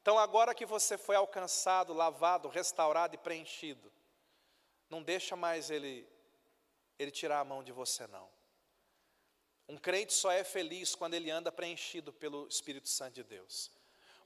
Então, 0.01 0.19
agora 0.19 0.55
que 0.55 0.65
você 0.65 0.97
foi 0.97 1.17
alcançado, 1.17 1.93
lavado, 1.93 2.49
restaurado 2.49 3.15
e 3.15 3.19
preenchido, 3.19 3.93
não 4.89 5.03
deixa 5.03 5.37
mais 5.37 5.71
Ele, 5.71 6.09
ele 6.99 7.11
tirar 7.11 7.41
a 7.41 7.45
mão 7.45 7.63
de 7.63 7.73
você, 7.73 8.07
não. 8.07 8.29
Um 9.71 9.79
crente 9.79 10.13
só 10.13 10.33
é 10.33 10.43
feliz 10.43 10.97
quando 10.97 11.15
ele 11.15 11.31
anda 11.31 11.53
preenchido 11.53 12.13
pelo 12.13 12.49
Espírito 12.49 12.89
Santo 12.89 13.15
de 13.15 13.23
Deus. 13.23 13.71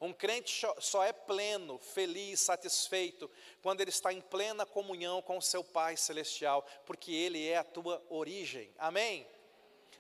Um 0.00 0.12
crente 0.12 0.66
só 0.80 1.02
é 1.04 1.12
pleno, 1.12 1.78
feliz, 1.78 2.40
satisfeito, 2.40 3.30
quando 3.62 3.80
ele 3.80 3.90
está 3.90 4.12
em 4.12 4.20
plena 4.20 4.66
comunhão 4.66 5.22
com 5.22 5.40
seu 5.40 5.62
Pai 5.62 5.96
Celestial, 5.96 6.66
porque 6.84 7.12
Ele 7.12 7.48
é 7.48 7.56
a 7.56 7.64
tua 7.64 8.04
origem. 8.10 8.72
Amém? 8.78 9.26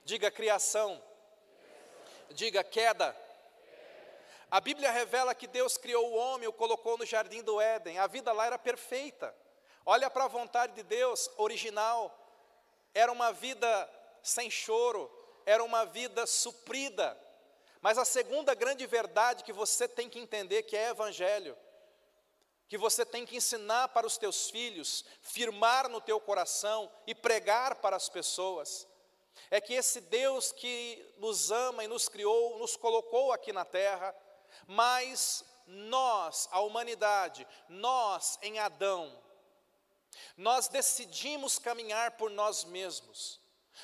Diga 0.04 0.30
criação, 0.30 1.02
diga 2.30 2.62
queda. 2.62 3.16
A 4.50 4.60
Bíblia 4.60 4.90
revela 4.90 5.34
que 5.34 5.46
Deus 5.46 5.76
criou 5.76 6.10
o 6.10 6.14
homem, 6.14 6.46
o 6.46 6.52
colocou 6.52 6.98
no 6.98 7.06
jardim 7.06 7.42
do 7.42 7.60
Éden, 7.60 7.98
a 7.98 8.06
vida 8.06 8.32
lá 8.32 8.46
era 8.46 8.58
perfeita. 8.58 9.34
Olha 9.86 10.10
para 10.10 10.24
a 10.24 10.28
vontade 10.28 10.74
de 10.74 10.82
Deus 10.82 11.30
original, 11.36 12.12
era 12.92 13.10
uma 13.10 13.32
vida 13.32 13.90
sem 14.22 14.50
choro, 14.50 15.10
era 15.46 15.62
uma 15.62 15.84
vida 15.84 16.26
suprida. 16.26 17.18
Mas 17.84 17.98
a 17.98 18.04
segunda 18.06 18.54
grande 18.54 18.86
verdade 18.86 19.44
que 19.44 19.52
você 19.52 19.86
tem 19.86 20.08
que 20.08 20.18
entender 20.18 20.62
que 20.62 20.74
é 20.74 20.88
evangelho, 20.88 21.54
que 22.66 22.78
você 22.78 23.04
tem 23.04 23.26
que 23.26 23.36
ensinar 23.36 23.88
para 23.88 24.06
os 24.06 24.16
teus 24.16 24.48
filhos, 24.48 25.04
firmar 25.20 25.90
no 25.90 26.00
teu 26.00 26.18
coração 26.18 26.90
e 27.06 27.14
pregar 27.14 27.74
para 27.82 27.94
as 27.94 28.08
pessoas, 28.08 28.88
é 29.50 29.60
que 29.60 29.74
esse 29.74 30.00
Deus 30.00 30.50
que 30.50 31.14
nos 31.18 31.50
ama 31.50 31.84
e 31.84 31.86
nos 31.86 32.08
criou, 32.08 32.58
nos 32.58 32.74
colocou 32.74 33.32
aqui 33.32 33.52
na 33.52 33.66
terra, 33.66 34.16
mas 34.66 35.44
nós, 35.66 36.48
a 36.52 36.60
humanidade, 36.60 37.46
nós 37.68 38.38
em 38.40 38.58
Adão, 38.58 39.14
nós 40.38 40.68
decidimos 40.68 41.58
caminhar 41.58 42.12
por 42.12 42.30
nós 42.30 42.64
mesmos, 42.64 43.38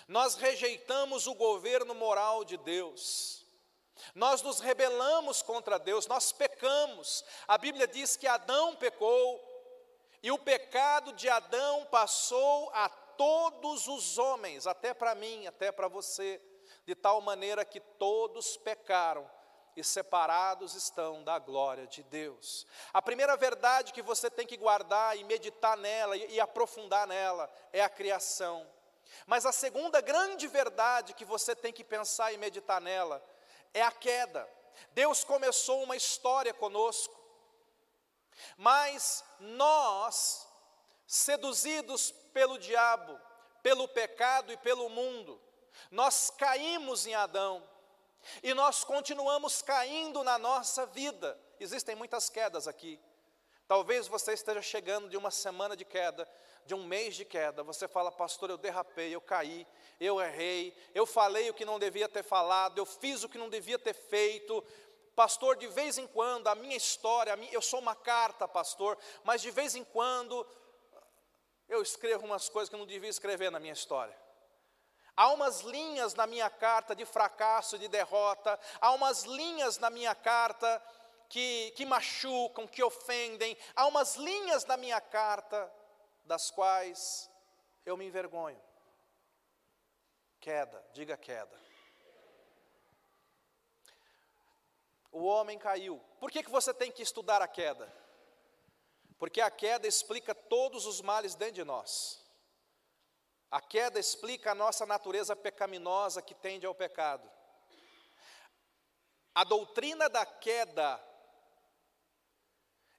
nós 0.09 0.37
rejeitamos 0.37 1.27
o 1.27 1.35
governo 1.35 1.95
moral 1.95 2.47
de 2.47 2.57
Deus, 2.57 3.39
nós 4.15 4.43
nos 4.43 4.61
rebelamos 4.61 5.43
contra 5.43 5.79
Deus, 5.79 6.07
nós 6.07 6.33
pecamos. 6.33 7.25
A 7.47 7.59
Bíblia 7.59 7.87
diz 7.87 8.17
que 8.17 8.27
Adão 8.27 8.77
pecou, 8.77 9.41
e 10.23 10.31
o 10.31 10.39
pecado 10.39 11.13
de 11.15 11.29
Adão 11.29 11.87
passou 11.87 12.71
a 12.75 12.89
todos 12.89 13.87
os 13.87 14.19
homens, 14.19 14.67
até 14.67 14.93
para 14.93 15.15
mim, 15.15 15.47
até 15.47 15.73
para 15.73 15.89
você, 15.89 16.41
de 16.85 16.95
tal 16.95 17.21
maneira 17.21 17.65
que 17.65 17.81
todos 17.81 18.57
pecaram 18.57 19.29
e 19.77 19.85
separados 19.85 20.75
estão 20.75 21.23
da 21.23 21.39
glória 21.39 21.87
de 21.87 22.03
Deus. 22.03 22.67
A 22.93 23.01
primeira 23.01 23.37
verdade 23.37 23.93
que 23.93 24.03
você 24.03 24.31
tem 24.31 24.47
que 24.47 24.57
guardar 24.57 25.17
e 25.17 25.25
meditar 25.25 25.77
nela 25.77 26.17
e, 26.17 26.35
e 26.35 26.41
aprofundar 26.41 27.07
nela 27.07 27.51
é 27.73 27.83
a 27.83 27.89
criação. 27.89 28.67
Mas 29.27 29.47
a 29.47 29.53
segunda 29.53 30.01
grande 30.01 30.47
verdade 30.47 31.15
que 31.15 31.25
você 31.25 31.55
tem 31.55 31.73
que 31.73 31.85
pensar 31.85 32.33
e 32.33 32.39
meditar 32.39 32.81
nela 32.81 33.23
é 33.73 33.83
a 33.83 33.91
queda. 33.91 34.49
Deus 34.93 35.25
começou 35.25 35.83
uma 35.83 35.97
história 35.97 36.53
conosco, 36.55 37.19
mas 38.57 39.25
nós, 39.39 40.47
seduzidos 41.07 42.11
pelo 42.33 42.59
diabo, 42.59 43.19
pelo 43.63 43.87
pecado 43.89 44.53
e 44.53 44.57
pelo 44.57 44.89
mundo, 44.89 45.41
nós 45.91 46.31
caímos 46.31 47.07
em 47.07 47.15
Adão 47.15 47.67
e 48.43 48.55
nós 48.55 48.85
continuamos 48.85 49.63
caindo 49.63 50.23
na 50.23 50.39
nossa 50.39 50.87
vida. 50.87 51.39
Existem 51.59 51.95
muitas 51.95 52.29
quedas 52.29 52.67
aqui. 52.67 53.01
Talvez 53.71 54.09
você 54.09 54.33
esteja 54.33 54.61
chegando 54.61 55.09
de 55.09 55.17
uma 55.17 55.31
semana 55.31 55.77
de 55.77 55.85
queda, 55.85 56.29
de 56.67 56.75
um 56.75 56.83
mês 56.83 57.15
de 57.15 57.25
queda. 57.25 57.63
Você 57.63 57.87
fala, 57.87 58.11
pastor, 58.11 58.51
eu 58.51 58.59
derrapei, 58.59 59.15
eu 59.15 59.21
caí, 59.21 59.65
eu 60.01 60.21
errei, 60.21 60.77
eu 60.93 61.07
falei 61.07 61.49
o 61.49 61.55
que 61.55 61.65
não 61.65 61.79
devia 61.79 62.09
ter 62.09 62.25
falado, 62.25 62.79
eu 62.79 62.85
fiz 62.85 63.23
o 63.23 63.29
que 63.29 63.39
não 63.39 63.49
devia 63.49 63.79
ter 63.79 63.95
feito. 63.95 64.61
Pastor, 65.15 65.55
de 65.55 65.69
vez 65.69 65.99
em 65.99 66.07
quando, 66.09 66.49
a 66.49 66.57
minha 66.57 66.77
história, 66.77 67.33
a 67.33 67.37
minha, 67.37 67.53
eu 67.53 67.63
sou 67.63 67.79
uma 67.79 67.95
carta, 67.95 68.49
pastor, 68.49 68.99
mas 69.23 69.41
de 69.41 69.53
vez 69.53 69.77
em 69.77 69.85
quando 69.85 70.45
eu 71.69 71.81
escrevo 71.81 72.27
umas 72.27 72.49
coisas 72.49 72.69
que 72.69 72.75
eu 72.75 72.81
não 72.81 72.87
devia 72.87 73.09
escrever 73.09 73.53
na 73.53 73.61
minha 73.61 73.73
história. 73.73 74.19
Há 75.17 75.29
umas 75.29 75.61
linhas 75.61 76.13
na 76.15 76.27
minha 76.27 76.51
carta 76.51 76.93
de 76.97 77.05
fracasso, 77.05 77.79
de 77.79 77.87
derrota, 77.87 78.59
há 78.81 78.91
umas 78.91 79.23
linhas 79.23 79.79
na 79.79 79.91
minha 79.91 80.13
carta 80.13 80.83
que, 81.31 81.71
que 81.77 81.87
machucam, 81.87 82.66
que 82.66 82.83
ofendem, 82.83 83.57
há 83.75 83.87
umas 83.87 84.16
linhas 84.16 84.64
na 84.64 84.77
minha 84.77 85.01
carta 85.01 85.73
das 86.25 86.51
quais 86.51 87.31
eu 87.87 87.97
me 87.97 88.05
envergonho. 88.05 88.61
Queda, 90.40 90.85
diga 90.93 91.16
queda. 91.16 91.59
O 95.12 95.25
homem 95.25 95.57
caiu. 95.57 96.03
Por 96.19 96.31
que, 96.31 96.43
que 96.43 96.51
você 96.51 96.75
tem 96.75 96.90
que 96.90 97.03
estudar 97.03 97.40
a 97.40 97.49
queda? 97.49 97.93
Porque 99.16 99.40
a 99.40 99.51
queda 99.51 99.87
explica 99.87 100.35
todos 100.35 100.85
os 100.85 101.01
males 101.01 101.37
dentro 101.37 101.55
de 101.55 101.64
nós. 101.64 102.25
A 103.51 103.61
queda 103.61 104.01
explica 104.01 104.51
a 104.51 104.55
nossa 104.55 104.85
natureza 104.85 105.37
pecaminosa 105.37 106.23
que 106.23 106.35
tende 106.35 106.66
ao 106.66 106.75
pecado. 106.75 107.31
A 109.33 109.45
doutrina 109.45 110.09
da 110.09 110.27
queda 110.27 111.10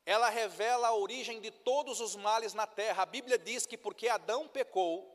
ela 0.06 0.30
revela 0.30 0.88
a 0.88 0.96
origem 0.96 1.40
de 1.40 1.52
todos 1.52 2.00
os 2.00 2.16
males 2.16 2.54
na 2.54 2.66
terra. 2.66 3.04
A 3.04 3.06
Bíblia 3.06 3.38
diz 3.38 3.66
que 3.66 3.78
porque 3.78 4.08
Adão 4.08 4.48
pecou, 4.48 5.10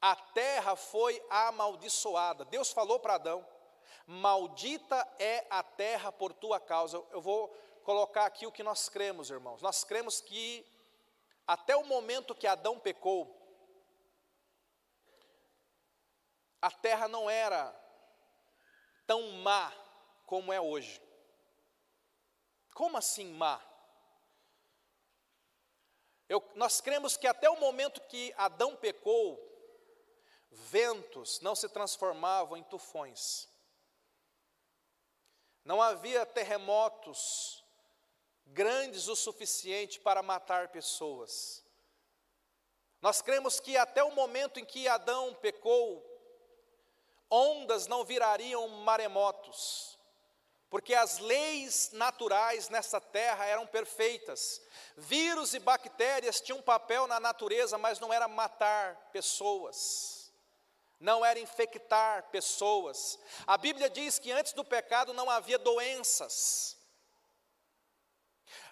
a 0.00 0.16
terra 0.16 0.76
foi 0.76 1.22
amaldiçoada. 1.28 2.44
Deus 2.44 2.70
falou 2.70 2.98
para 2.98 3.14
Adão: 3.14 3.46
Maldita 4.06 5.06
é 5.18 5.46
a 5.50 5.62
terra 5.62 6.10
por 6.10 6.32
tua 6.32 6.60
causa. 6.60 7.02
Eu 7.10 7.20
vou 7.20 7.48
colocar 7.84 8.26
aqui 8.26 8.46
o 8.46 8.52
que 8.52 8.62
nós 8.62 8.88
cremos, 8.88 9.30
irmãos. 9.30 9.62
Nós 9.62 9.84
cremos 9.84 10.20
que 10.20 10.66
até 11.46 11.76
o 11.76 11.84
momento 11.84 12.34
que 12.34 12.46
Adão 12.46 12.78
pecou, 12.78 13.34
a 16.60 16.70
terra 16.70 17.06
não 17.06 17.30
era 17.30 17.74
tão 19.06 19.30
má 19.30 19.72
como 20.24 20.52
é 20.52 20.60
hoje. 20.60 21.05
Como 22.76 22.98
assim 22.98 23.32
má? 23.32 23.58
Eu, 26.28 26.46
nós 26.56 26.78
cremos 26.78 27.16
que 27.16 27.26
até 27.26 27.48
o 27.48 27.58
momento 27.58 28.02
que 28.02 28.34
Adão 28.36 28.76
pecou, 28.76 29.40
ventos 30.50 31.40
não 31.40 31.54
se 31.54 31.70
transformavam 31.70 32.54
em 32.54 32.62
tufões. 32.64 33.48
Não 35.64 35.80
havia 35.80 36.26
terremotos 36.26 37.64
grandes 38.44 39.08
o 39.08 39.16
suficiente 39.16 39.98
para 39.98 40.22
matar 40.22 40.68
pessoas. 40.68 41.64
Nós 43.00 43.22
cremos 43.22 43.58
que 43.58 43.74
até 43.78 44.04
o 44.04 44.14
momento 44.14 44.60
em 44.60 44.66
que 44.66 44.86
Adão 44.86 45.32
pecou, 45.32 46.04
ondas 47.30 47.86
não 47.86 48.04
virariam 48.04 48.68
maremotos 48.68 49.95
porque 50.68 50.94
as 50.94 51.18
leis 51.18 51.90
naturais 51.92 52.68
nessa 52.68 53.00
terra 53.00 53.46
eram 53.46 53.66
perfeitas. 53.66 54.60
Vírus 54.96 55.54
e 55.54 55.58
bactérias 55.58 56.40
tinham 56.40 56.58
um 56.58 56.62
papel 56.62 57.06
na 57.06 57.20
natureza, 57.20 57.78
mas 57.78 58.00
não 58.00 58.12
era 58.12 58.26
matar 58.26 58.96
pessoas, 59.12 60.32
não 60.98 61.24
era 61.24 61.38
infectar 61.38 62.24
pessoas. 62.30 63.18
A 63.46 63.56
Bíblia 63.56 63.88
diz 63.88 64.18
que 64.18 64.32
antes 64.32 64.52
do 64.52 64.64
pecado 64.64 65.12
não 65.12 65.30
havia 65.30 65.58
doenças. 65.58 66.76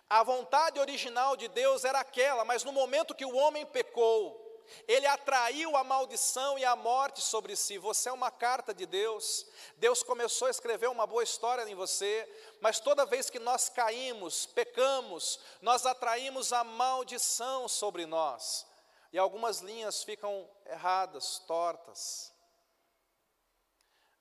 A 0.08 0.22
vontade 0.22 0.78
original 0.78 1.36
de 1.36 1.48
Deus 1.48 1.84
era 1.84 2.00
aquela, 2.00 2.44
mas 2.44 2.62
no 2.64 2.72
momento 2.72 3.14
que 3.14 3.24
o 3.24 3.36
homem 3.36 3.64
pecou, 3.64 4.43
ele 4.86 5.06
atraiu 5.06 5.76
a 5.76 5.84
maldição 5.84 6.58
e 6.58 6.64
a 6.64 6.74
morte 6.76 7.20
sobre 7.20 7.56
si. 7.56 7.78
Você 7.78 8.08
é 8.08 8.12
uma 8.12 8.30
carta 8.30 8.74
de 8.74 8.86
Deus. 8.86 9.46
Deus 9.76 10.02
começou 10.02 10.48
a 10.48 10.50
escrever 10.50 10.88
uma 10.88 11.06
boa 11.06 11.22
história 11.22 11.68
em 11.68 11.74
você, 11.74 12.28
mas 12.60 12.80
toda 12.80 13.06
vez 13.06 13.30
que 13.30 13.38
nós 13.38 13.68
caímos, 13.68 14.46
pecamos, 14.46 15.40
nós 15.60 15.86
atraímos 15.86 16.52
a 16.52 16.64
maldição 16.64 17.68
sobre 17.68 18.06
nós. 18.06 18.66
E 19.12 19.18
algumas 19.18 19.60
linhas 19.60 20.02
ficam 20.02 20.48
erradas, 20.66 21.38
tortas. 21.40 22.32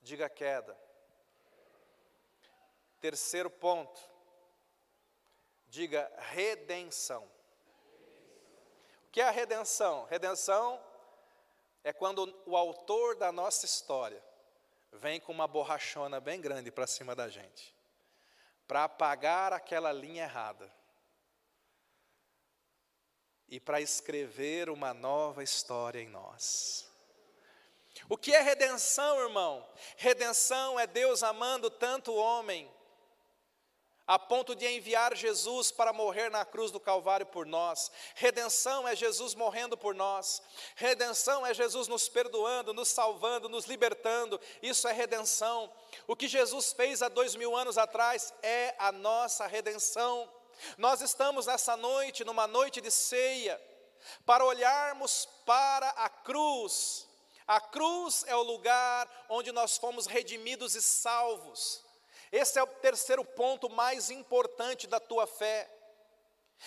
Diga 0.00 0.28
queda. 0.28 0.78
Terceiro 3.00 3.50
ponto. 3.50 4.00
Diga 5.66 6.10
redenção 6.18 7.33
que 9.14 9.20
é 9.20 9.28
a 9.28 9.30
redenção? 9.30 10.06
Redenção 10.06 10.84
é 11.84 11.92
quando 11.92 12.36
o 12.44 12.56
autor 12.56 13.14
da 13.14 13.30
nossa 13.30 13.64
história 13.64 14.20
vem 14.90 15.20
com 15.20 15.30
uma 15.30 15.46
borrachona 15.46 16.20
bem 16.20 16.40
grande 16.40 16.72
para 16.72 16.84
cima 16.84 17.14
da 17.14 17.28
gente, 17.28 17.72
para 18.66 18.82
apagar 18.82 19.52
aquela 19.52 19.92
linha 19.92 20.24
errada 20.24 20.68
e 23.46 23.60
para 23.60 23.80
escrever 23.80 24.68
uma 24.68 24.92
nova 24.92 25.44
história 25.44 26.00
em 26.00 26.08
nós. 26.08 26.90
O 28.08 28.18
que 28.18 28.34
é 28.34 28.40
redenção, 28.40 29.20
irmão? 29.20 29.64
Redenção 29.96 30.80
é 30.80 30.88
Deus 30.88 31.22
amando 31.22 31.70
tanto 31.70 32.10
o 32.10 32.16
homem 32.16 32.68
a 34.06 34.18
ponto 34.18 34.54
de 34.54 34.66
enviar 34.66 35.16
Jesus 35.16 35.70
para 35.70 35.92
morrer 35.92 36.30
na 36.30 36.44
cruz 36.44 36.70
do 36.70 36.78
Calvário 36.78 37.24
por 37.26 37.46
nós. 37.46 37.90
Redenção 38.14 38.86
é 38.86 38.94
Jesus 38.94 39.34
morrendo 39.34 39.76
por 39.76 39.94
nós. 39.94 40.42
Redenção 40.76 41.46
é 41.46 41.54
Jesus 41.54 41.88
nos 41.88 42.08
perdoando, 42.08 42.74
nos 42.74 42.88
salvando, 42.88 43.48
nos 43.48 43.64
libertando. 43.64 44.38
Isso 44.62 44.86
é 44.86 44.92
redenção. 44.92 45.72
O 46.06 46.14
que 46.14 46.28
Jesus 46.28 46.72
fez 46.72 47.00
há 47.02 47.08
dois 47.08 47.34
mil 47.34 47.56
anos 47.56 47.78
atrás 47.78 48.32
é 48.42 48.74
a 48.78 48.92
nossa 48.92 49.46
redenção. 49.46 50.30
Nós 50.76 51.00
estamos 51.00 51.46
nessa 51.46 51.76
noite, 51.76 52.24
numa 52.24 52.46
noite 52.46 52.80
de 52.80 52.90
ceia, 52.90 53.60
para 54.26 54.44
olharmos 54.44 55.26
para 55.46 55.88
a 55.90 56.08
cruz. 56.08 57.08
A 57.46 57.60
cruz 57.60 58.24
é 58.26 58.36
o 58.36 58.42
lugar 58.42 59.08
onde 59.28 59.52
nós 59.52 59.76
fomos 59.76 60.06
redimidos 60.06 60.74
e 60.74 60.82
salvos. 60.82 61.83
Esse 62.34 62.58
é 62.58 62.62
o 62.64 62.66
terceiro 62.66 63.24
ponto 63.24 63.70
mais 63.70 64.10
importante 64.10 64.88
da 64.88 64.98
tua 64.98 65.24
fé. 65.24 65.70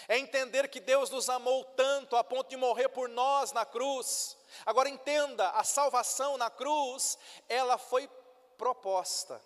É 0.08 0.18
entender 0.18 0.70
que 0.70 0.80
Deus 0.80 1.10
nos 1.10 1.28
amou 1.28 1.62
tanto 1.76 2.16
a 2.16 2.24
ponto 2.24 2.50
de 2.50 2.56
morrer 2.56 2.88
por 2.88 3.10
nós 3.10 3.52
na 3.52 3.66
cruz. 3.66 4.38
Agora 4.66 4.88
entenda, 4.88 5.50
a 5.50 5.66
salvação 5.66 6.38
na 6.38 6.50
cruz, 6.50 7.18
ela 7.50 7.78
foi 7.78 8.10
proposta. 8.58 9.42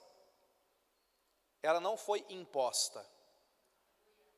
Ela 1.63 1.79
não 1.79 1.97
foi 1.97 2.23
imposta. 2.29 2.99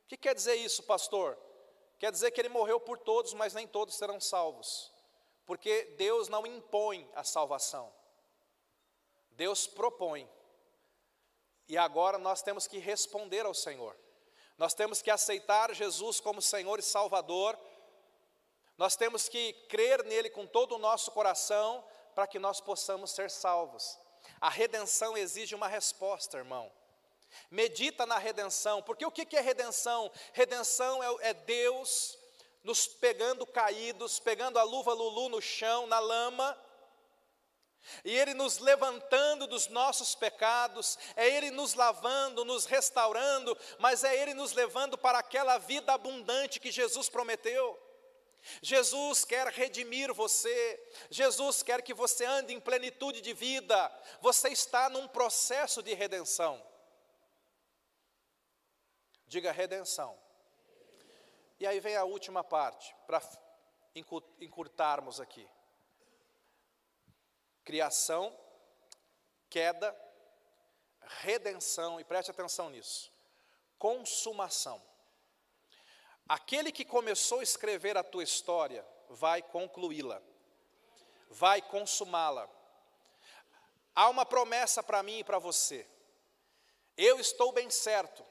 O 0.04 0.08
que 0.08 0.16
quer 0.16 0.34
dizer 0.34 0.54
isso, 0.54 0.84
pastor? 0.84 1.38
Quer 1.98 2.10
dizer 2.10 2.30
que 2.30 2.40
ele 2.40 2.48
morreu 2.48 2.80
por 2.80 2.98
todos, 2.98 3.34
mas 3.34 3.52
nem 3.52 3.66
todos 3.66 3.96
serão 3.96 4.18
salvos. 4.18 4.90
Porque 5.44 5.84
Deus 5.98 6.30
não 6.30 6.46
impõe 6.46 7.06
a 7.14 7.22
salvação. 7.22 7.92
Deus 9.32 9.66
propõe. 9.66 10.26
E 11.68 11.76
agora 11.78 12.18
nós 12.18 12.42
temos 12.42 12.66
que 12.66 12.78
responder 12.78 13.46
ao 13.46 13.54
Senhor. 13.54 13.96
Nós 14.56 14.74
temos 14.74 15.02
que 15.02 15.10
aceitar 15.10 15.74
Jesus 15.74 16.20
como 16.20 16.40
Senhor 16.40 16.78
e 16.78 16.82
Salvador. 16.82 17.58
Nós 18.76 18.96
temos 18.96 19.28
que 19.28 19.52
crer 19.68 20.04
nele 20.04 20.30
com 20.30 20.46
todo 20.46 20.74
o 20.74 20.78
nosso 20.78 21.10
coração 21.10 21.84
para 22.14 22.26
que 22.26 22.38
nós 22.38 22.60
possamos 22.60 23.10
ser 23.10 23.30
salvos. 23.30 23.98
A 24.40 24.48
redenção 24.48 25.16
exige 25.16 25.54
uma 25.54 25.68
resposta, 25.68 26.38
irmão. 26.38 26.70
Medita 27.50 28.06
na 28.06 28.18
redenção, 28.18 28.82
porque 28.82 29.04
o 29.04 29.10
que 29.10 29.36
é 29.36 29.40
redenção? 29.40 30.10
Redenção 30.32 31.02
é, 31.02 31.30
é 31.30 31.34
Deus 31.34 32.16
nos 32.62 32.86
pegando 32.86 33.46
caídos, 33.46 34.18
pegando 34.18 34.58
a 34.58 34.62
luva 34.62 34.92
Lulu 34.92 35.28
no 35.28 35.40
chão, 35.40 35.86
na 35.86 35.98
lama, 35.98 36.56
e 38.04 38.16
Ele 38.16 38.34
nos 38.34 38.58
levantando 38.58 39.46
dos 39.46 39.68
nossos 39.68 40.14
pecados, 40.14 40.98
é 41.16 41.28
Ele 41.28 41.50
nos 41.50 41.74
lavando, 41.74 42.44
nos 42.44 42.64
restaurando, 42.64 43.56
mas 43.78 44.04
é 44.04 44.16
Ele 44.16 44.34
nos 44.34 44.52
levando 44.52 44.96
para 44.96 45.18
aquela 45.18 45.58
vida 45.58 45.92
abundante 45.92 46.60
que 46.60 46.70
Jesus 46.70 47.08
prometeu. 47.08 47.80
Jesus 48.60 49.24
quer 49.24 49.46
redimir 49.48 50.12
você, 50.12 50.88
Jesus 51.08 51.62
quer 51.62 51.80
que 51.82 51.94
você 51.94 52.26
ande 52.26 52.52
em 52.52 52.60
plenitude 52.60 53.22
de 53.22 53.32
vida, 53.32 53.90
você 54.20 54.48
está 54.50 54.90
num 54.90 55.08
processo 55.08 55.82
de 55.82 55.94
redenção. 55.94 56.62
Diga 59.26 59.50
redenção. 59.50 60.18
E 61.58 61.66
aí 61.66 61.80
vem 61.80 61.96
a 61.96 62.04
última 62.04 62.44
parte, 62.44 62.94
para 63.06 63.22
encurtarmos 64.40 65.20
aqui 65.20 65.48
criação, 67.64 68.36
queda, 69.48 69.94
redenção, 71.22 71.98
e 71.98 72.04
preste 72.04 72.30
atenção 72.30 72.68
nisso, 72.70 73.10
consumação. 73.78 74.82
Aquele 76.28 76.70
que 76.70 76.84
começou 76.84 77.40
a 77.40 77.42
escrever 77.42 77.96
a 77.96 78.04
tua 78.04 78.22
história 78.22 78.86
vai 79.08 79.42
concluí-la, 79.42 80.20
vai 81.30 81.60
consumá-la. 81.62 82.48
Há 83.94 84.08
uma 84.08 84.26
promessa 84.26 84.82
para 84.82 85.02
mim 85.02 85.18
e 85.18 85.24
para 85.24 85.38
você. 85.38 85.88
Eu 86.96 87.18
estou 87.20 87.52
bem 87.52 87.70
certo 87.70 88.24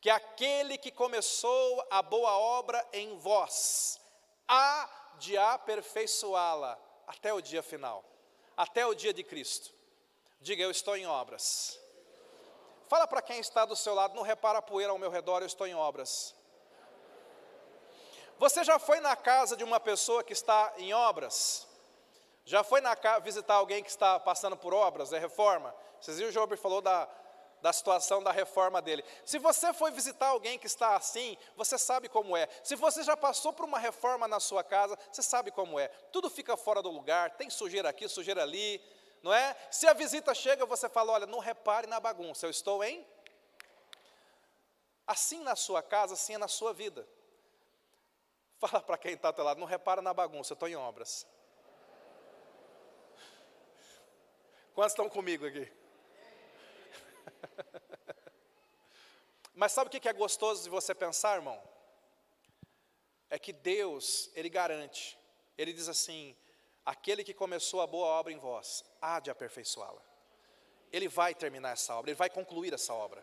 que 0.00 0.10
aquele 0.10 0.78
que 0.78 0.90
começou 0.90 1.86
a 1.90 2.02
boa 2.02 2.36
obra 2.38 2.86
em 2.92 3.16
vós 3.18 4.00
há 4.46 5.14
de 5.18 5.36
aperfeiçoá-la 5.36 6.78
até 7.06 7.32
o 7.32 7.40
dia 7.40 7.62
final 7.62 8.04
até 8.58 8.84
o 8.84 8.92
dia 8.92 9.14
de 9.14 9.22
Cristo. 9.22 9.72
Diga, 10.40 10.64
eu 10.64 10.70
estou 10.72 10.96
em 10.96 11.06
obras. 11.06 11.78
Fala 12.88 13.06
para 13.06 13.22
quem 13.22 13.38
está 13.38 13.64
do 13.64 13.76
seu 13.76 13.94
lado, 13.94 14.16
não 14.16 14.22
repara 14.22 14.58
a 14.58 14.62
poeira 14.62 14.90
ao 14.90 14.98
meu 14.98 15.10
redor, 15.10 15.42
eu 15.42 15.46
estou 15.46 15.66
em 15.66 15.74
obras. 15.74 16.34
Você 18.36 18.64
já 18.64 18.78
foi 18.78 18.98
na 18.98 19.14
casa 19.14 19.56
de 19.56 19.62
uma 19.62 19.78
pessoa 19.78 20.24
que 20.24 20.32
está 20.32 20.72
em 20.76 20.92
obras? 20.92 21.68
Já 22.44 22.64
foi 22.64 22.80
na 22.80 22.96
visitar 23.22 23.54
alguém 23.54 23.82
que 23.82 23.90
está 23.90 24.18
passando 24.18 24.56
por 24.56 24.74
obras, 24.74 25.12
é 25.12 25.18
reforma? 25.18 25.72
Vocês 26.00 26.16
viram 26.16 26.30
o 26.30 26.32
Job 26.32 26.56
falou 26.56 26.80
da, 26.80 27.08
da 27.60 27.72
situação 27.72 28.22
da 28.22 28.30
reforma 28.30 28.80
dele. 28.80 29.04
Se 29.24 29.38
você 29.38 29.72
foi 29.72 29.90
visitar 29.90 30.28
alguém 30.28 30.58
que 30.58 30.66
está 30.66 30.96
assim, 30.96 31.36
você 31.56 31.76
sabe 31.78 32.08
como 32.08 32.36
é. 32.36 32.48
Se 32.62 32.76
você 32.76 33.02
já 33.02 33.16
passou 33.16 33.52
por 33.52 33.64
uma 33.64 33.78
reforma 33.78 34.28
na 34.28 34.40
sua 34.40 34.62
casa, 34.62 34.98
você 35.10 35.22
sabe 35.22 35.50
como 35.50 35.78
é. 35.78 35.88
Tudo 36.12 36.30
fica 36.30 36.56
fora 36.56 36.82
do 36.82 36.90
lugar, 36.90 37.36
tem 37.36 37.50
sujeira 37.50 37.88
aqui, 37.88 38.08
sujeira 38.08 38.42
ali, 38.42 38.80
não 39.22 39.32
é? 39.32 39.56
Se 39.70 39.86
a 39.86 39.92
visita 39.92 40.34
chega, 40.34 40.64
você 40.64 40.88
fala: 40.88 41.12
olha, 41.12 41.26
não 41.26 41.38
repare 41.38 41.86
na 41.86 42.00
bagunça, 42.00 42.46
eu 42.46 42.50
estou 42.50 42.82
em. 42.84 43.06
Assim 45.06 45.42
na 45.42 45.56
sua 45.56 45.82
casa, 45.82 46.14
assim 46.14 46.34
é 46.34 46.38
na 46.38 46.48
sua 46.48 46.72
vida. 46.72 47.08
Fala 48.58 48.82
para 48.82 48.98
quem 48.98 49.14
está 49.14 49.32
teu 49.32 49.44
lado, 49.44 49.60
não 49.60 49.66
repara 49.66 50.02
na 50.02 50.12
bagunça, 50.12 50.52
eu 50.52 50.54
estou 50.54 50.68
em 50.68 50.76
obras. 50.76 51.26
Quantos 54.74 54.92
estão 54.92 55.08
comigo 55.08 55.46
aqui? 55.46 55.77
Mas 59.58 59.72
sabe 59.72 59.88
o 59.88 59.90
que 59.90 60.08
é 60.08 60.12
gostoso 60.12 60.62
de 60.62 60.70
você 60.70 60.94
pensar, 60.94 61.34
irmão? 61.34 61.60
É 63.28 63.40
que 63.40 63.52
Deus, 63.52 64.30
Ele 64.36 64.48
garante, 64.48 65.18
Ele 65.58 65.72
diz 65.72 65.88
assim: 65.88 66.36
aquele 66.86 67.24
que 67.24 67.34
começou 67.34 67.80
a 67.80 67.86
boa 67.86 68.06
obra 68.06 68.32
em 68.32 68.38
vós, 68.38 68.84
há 69.02 69.18
de 69.18 69.32
aperfeiçoá-la. 69.32 70.00
Ele 70.92 71.08
vai 71.08 71.34
terminar 71.34 71.72
essa 71.72 71.92
obra, 71.96 72.12
Ele 72.12 72.16
vai 72.16 72.30
concluir 72.30 72.72
essa 72.72 72.94
obra. 72.94 73.20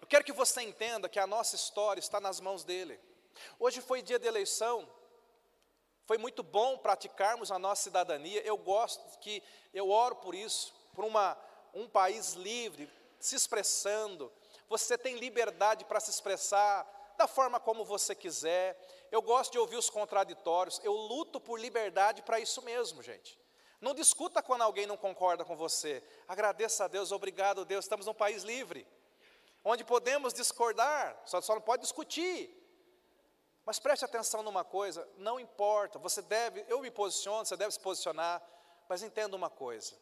Eu 0.00 0.08
quero 0.08 0.24
que 0.24 0.32
você 0.32 0.60
entenda 0.60 1.08
que 1.08 1.20
a 1.20 1.26
nossa 1.26 1.54
história 1.54 2.00
está 2.00 2.18
nas 2.18 2.40
mãos 2.40 2.64
dEle. 2.64 2.98
Hoje 3.56 3.80
foi 3.80 4.02
dia 4.02 4.18
de 4.18 4.26
eleição, 4.26 4.90
foi 6.04 6.18
muito 6.18 6.42
bom 6.42 6.78
praticarmos 6.78 7.52
a 7.52 7.60
nossa 7.60 7.84
cidadania. 7.84 8.42
Eu 8.44 8.56
gosto 8.56 9.20
que, 9.20 9.40
eu 9.72 9.88
oro 9.88 10.16
por 10.16 10.34
isso, 10.34 10.74
por 10.96 11.04
uma, 11.04 11.38
um 11.72 11.88
país 11.88 12.32
livre, 12.32 12.90
se 13.20 13.36
expressando, 13.36 14.32
você 14.68 14.96
tem 14.96 15.16
liberdade 15.16 15.84
para 15.84 16.00
se 16.00 16.10
expressar 16.10 16.86
da 17.16 17.26
forma 17.26 17.60
como 17.60 17.84
você 17.84 18.14
quiser. 18.14 18.78
Eu 19.10 19.22
gosto 19.22 19.52
de 19.52 19.58
ouvir 19.58 19.76
os 19.76 19.90
contraditórios, 19.90 20.80
eu 20.82 20.92
luto 20.92 21.40
por 21.40 21.58
liberdade 21.58 22.22
para 22.22 22.40
isso 22.40 22.62
mesmo, 22.62 23.02
gente. 23.02 23.38
Não 23.80 23.94
discuta 23.94 24.42
quando 24.42 24.62
alguém 24.62 24.86
não 24.86 24.96
concorda 24.96 25.44
com 25.44 25.56
você. 25.56 26.02
Agradeça 26.26 26.84
a 26.84 26.88
Deus, 26.88 27.12
obrigado 27.12 27.64
Deus, 27.64 27.84
estamos 27.84 28.06
num 28.06 28.14
país 28.14 28.42
livre, 28.42 28.86
onde 29.62 29.84
podemos 29.84 30.32
discordar, 30.32 31.20
só, 31.26 31.40
só 31.40 31.54
não 31.54 31.62
pode 31.62 31.82
discutir. 31.82 32.60
Mas 33.64 33.78
preste 33.78 34.04
atenção 34.04 34.42
numa 34.42 34.64
coisa, 34.64 35.08
não 35.16 35.40
importa, 35.40 35.98
você 35.98 36.20
deve, 36.20 36.64
eu 36.68 36.80
me 36.80 36.90
posiciono, 36.90 37.44
você 37.44 37.56
deve 37.56 37.72
se 37.72 37.80
posicionar, 37.80 38.42
mas 38.88 39.02
entenda 39.02 39.36
uma 39.36 39.48
coisa: 39.48 39.94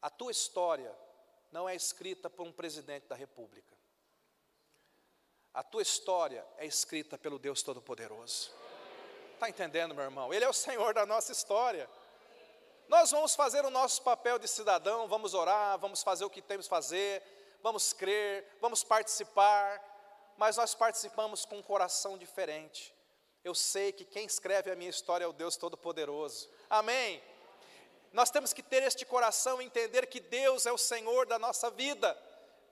a 0.00 0.10
tua 0.10 0.30
história 0.30 0.94
não 1.52 1.68
é 1.68 1.76
escrita 1.76 2.30
por 2.30 2.46
um 2.46 2.52
presidente 2.52 3.06
da 3.06 3.14
república. 3.14 3.76
A 5.52 5.62
tua 5.62 5.82
história 5.82 6.44
é 6.56 6.64
escrita 6.64 7.18
pelo 7.18 7.38
Deus 7.38 7.62
Todo-Poderoso. 7.62 8.50
Está 9.34 9.50
entendendo, 9.50 9.94
meu 9.94 10.04
irmão? 10.04 10.32
Ele 10.32 10.44
é 10.44 10.48
o 10.48 10.52
Senhor 10.52 10.94
da 10.94 11.04
nossa 11.04 11.30
história. 11.30 11.88
Nós 12.88 13.10
vamos 13.10 13.34
fazer 13.34 13.64
o 13.64 13.70
nosso 13.70 14.02
papel 14.02 14.38
de 14.38 14.48
cidadão, 14.48 15.06
vamos 15.06 15.34
orar, 15.34 15.78
vamos 15.78 16.02
fazer 16.02 16.24
o 16.24 16.30
que 16.30 16.40
temos 16.40 16.66
que 16.66 16.70
fazer, 16.70 17.22
vamos 17.62 17.92
crer, 17.92 18.46
vamos 18.60 18.82
participar, 18.82 19.80
mas 20.38 20.56
nós 20.56 20.74
participamos 20.74 21.44
com 21.44 21.58
um 21.58 21.62
coração 21.62 22.16
diferente. 22.16 22.94
Eu 23.44 23.54
sei 23.54 23.92
que 23.92 24.04
quem 24.04 24.24
escreve 24.24 24.70
a 24.70 24.76
minha 24.76 24.90
história 24.90 25.24
é 25.24 25.28
o 25.28 25.32
Deus 25.32 25.56
Todo-Poderoso. 25.56 26.48
Amém? 26.70 27.22
Nós 28.12 28.30
temos 28.30 28.52
que 28.52 28.62
ter 28.62 28.82
este 28.82 29.06
coração 29.06 29.60
e 29.60 29.64
entender 29.64 30.06
que 30.06 30.20
Deus 30.20 30.66
é 30.66 30.72
o 30.72 30.78
Senhor 30.78 31.26
da 31.26 31.38
nossa 31.38 31.70
vida 31.70 32.16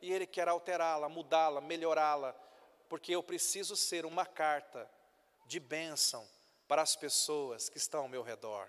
e 0.03 0.13
Ele 0.13 0.27
quer 0.27 0.49
alterá-la, 0.49 1.09
mudá-la, 1.09 1.61
melhorá-la, 1.61 2.35
porque 2.89 3.15
eu 3.15 3.23
preciso 3.23 3.77
ser 3.77 4.05
uma 4.05 4.27
carta 4.27 4.89
de 5.47 5.59
bênção 5.59 6.27
para 6.69 6.83
as 6.83 6.95
pessoas 6.95 7.69
que 7.69 7.79
estão 7.79 8.03
ao 8.03 8.09
meu 8.09 8.23
redor. 8.23 8.69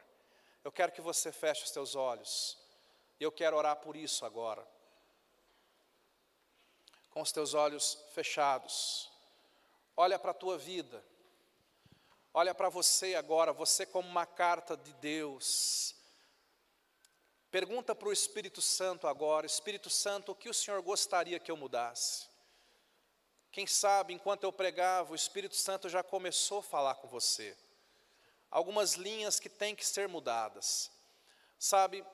Eu 0.63 0.72
quero 0.72 0.91
que 0.91 1.01
você 1.01 1.32
feche 1.32 1.63
os 1.63 1.72
seus 1.72 1.95
olhos, 1.95 2.57
e 3.19 3.24
eu 3.24 3.32
quero 3.32 3.57
orar 3.57 3.78
por 3.78 3.95
isso 3.95 4.26
agora. 4.26 4.65
com 7.11 7.22
os 7.22 7.32
teus 7.34 7.53
olhos 7.53 7.97
fechados. 8.13 9.11
Olha 9.97 10.17
para 10.17 10.32
a 10.32 10.34
tua 10.34 10.57
vida. 10.57 11.03
Olha 12.34 12.55
para 12.55 12.69
você 12.69 13.15
agora, 13.15 13.51
você 13.51 13.86
como 13.86 14.07
uma 14.07 14.26
carta 14.26 14.78
de 14.78 14.93
Deus. 14.93 15.93
Pergunta 17.51 17.93
para 17.93 18.07
o 18.07 18.13
Espírito 18.13 18.61
Santo 18.61 19.07
agora: 19.07 19.45
Espírito 19.45 19.89
Santo, 19.89 20.31
o 20.31 20.35
que 20.35 20.47
o 20.47 20.53
Senhor 20.53 20.81
gostaria 20.81 21.37
que 21.37 21.51
eu 21.51 21.57
mudasse? 21.57 22.29
Quem 23.51 23.67
sabe, 23.67 24.13
enquanto 24.13 24.43
eu 24.45 24.53
pregava, 24.53 25.11
o 25.11 25.15
Espírito 25.15 25.57
Santo 25.57 25.89
já 25.89 26.01
começou 26.01 26.59
a 26.59 26.63
falar 26.63 26.95
com 26.95 27.09
você. 27.09 27.57
Algumas 28.49 28.93
linhas 28.93 29.41
que 29.41 29.49
têm 29.49 29.75
que 29.75 29.85
ser 29.85 30.07
mudadas. 30.07 30.89
Sabe, 31.59 32.05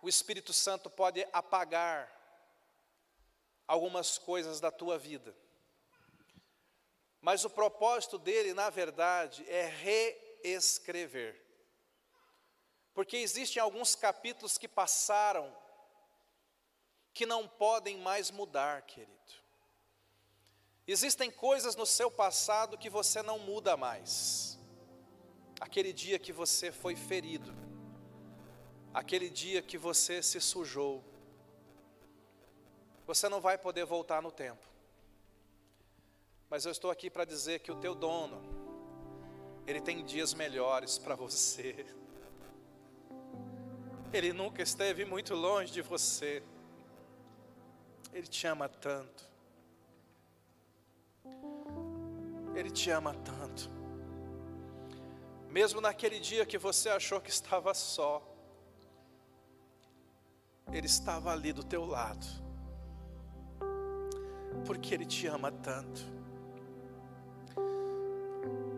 o 0.00 0.08
Espírito 0.08 0.52
Santo 0.52 0.88
pode 0.88 1.26
apagar 1.32 2.10
algumas 3.66 4.18
coisas 4.18 4.60
da 4.60 4.70
tua 4.70 4.96
vida. 4.96 5.34
Mas 7.20 7.44
o 7.44 7.50
propósito 7.50 8.16
dele, 8.16 8.54
na 8.54 8.70
verdade, 8.70 9.44
é 9.48 9.66
reescrever. 9.66 11.40
Porque 12.94 13.16
existem 13.16 13.60
alguns 13.62 13.94
capítulos 13.94 14.58
que 14.58 14.68
passaram 14.68 15.54
que 17.14 17.26
não 17.26 17.46
podem 17.46 17.98
mais 17.98 18.30
mudar, 18.30 18.82
querido. 18.82 19.12
Existem 20.86 21.30
coisas 21.30 21.76
no 21.76 21.86
seu 21.86 22.10
passado 22.10 22.76
que 22.76 22.90
você 22.90 23.22
não 23.22 23.38
muda 23.38 23.76
mais. 23.76 24.58
Aquele 25.60 25.92
dia 25.92 26.18
que 26.18 26.32
você 26.32 26.72
foi 26.72 26.96
ferido, 26.96 27.54
aquele 28.92 29.30
dia 29.30 29.62
que 29.62 29.78
você 29.78 30.22
se 30.22 30.40
sujou, 30.40 31.04
você 33.06 33.28
não 33.28 33.40
vai 33.40 33.56
poder 33.56 33.84
voltar 33.84 34.20
no 34.20 34.32
tempo. 34.32 34.66
Mas 36.50 36.66
eu 36.66 36.72
estou 36.72 36.90
aqui 36.90 37.08
para 37.08 37.24
dizer 37.24 37.60
que 37.60 37.70
o 37.70 37.76
teu 37.76 37.94
dono, 37.94 38.42
ele 39.66 39.80
tem 39.80 40.04
dias 40.04 40.34
melhores 40.34 40.98
para 40.98 41.14
você. 41.16 41.86
Ele 44.12 44.32
nunca 44.32 44.62
esteve 44.62 45.04
muito 45.04 45.34
longe 45.34 45.72
de 45.72 45.82
você. 45.82 46.42
Ele 48.12 48.26
te 48.26 48.46
ama 48.46 48.68
tanto. 48.68 49.30
Ele 52.54 52.70
te 52.70 52.90
ama 52.90 53.14
tanto. 53.14 53.70
Mesmo 55.48 55.80
naquele 55.80 56.18
dia 56.18 56.44
que 56.44 56.58
você 56.58 56.88
achou 56.88 57.20
que 57.20 57.30
estava 57.30 57.72
só, 57.74 58.22
Ele 60.72 60.86
estava 60.86 61.32
ali 61.32 61.52
do 61.52 61.64
teu 61.64 61.84
lado, 61.84 62.26
porque 64.66 64.94
Ele 64.94 65.04
te 65.04 65.26
ama 65.26 65.50
tanto 65.50 66.22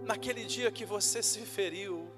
naquele 0.05 0.45
dia 0.45 0.71
que 0.71 0.85
você 0.85 1.23
se 1.23 1.41
feriu, 1.41 2.09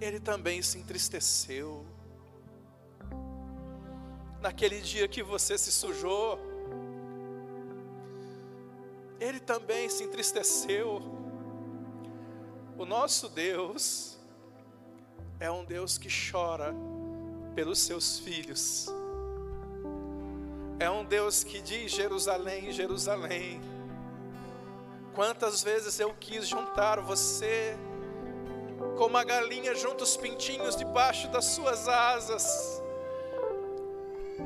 ele 0.00 0.20
também 0.20 0.62
se 0.62 0.78
entristeceu. 0.78 1.84
Naquele 4.40 4.80
dia 4.80 5.08
que 5.08 5.22
você 5.22 5.56
se 5.56 5.72
sujou, 5.72 6.38
ele 9.18 9.40
também 9.40 9.88
se 9.88 10.04
entristeceu. 10.04 11.02
O 12.76 12.84
nosso 12.84 13.28
Deus 13.28 14.18
é 15.40 15.50
um 15.50 15.64
Deus 15.64 15.98
que 15.98 16.08
chora 16.08 16.74
pelos 17.54 17.78
seus 17.78 18.18
filhos. 18.18 18.86
É 20.78 20.90
um 20.90 21.04
Deus 21.04 21.42
que 21.42 21.60
diz: 21.60 21.90
Jerusalém, 21.90 22.70
Jerusalém 22.70 23.60
Quantas 25.16 25.62
vezes 25.62 25.98
eu 25.98 26.12
quis 26.20 26.46
juntar 26.46 27.00
você, 27.00 27.74
como 28.96 29.16
a 29.16 29.24
galinha 29.24 29.74
junta 29.74 30.04
os 30.04 30.16
pintinhos 30.16 30.74
debaixo 30.74 31.28
das 31.28 31.44
suas 31.44 31.86
asas, 31.86 32.82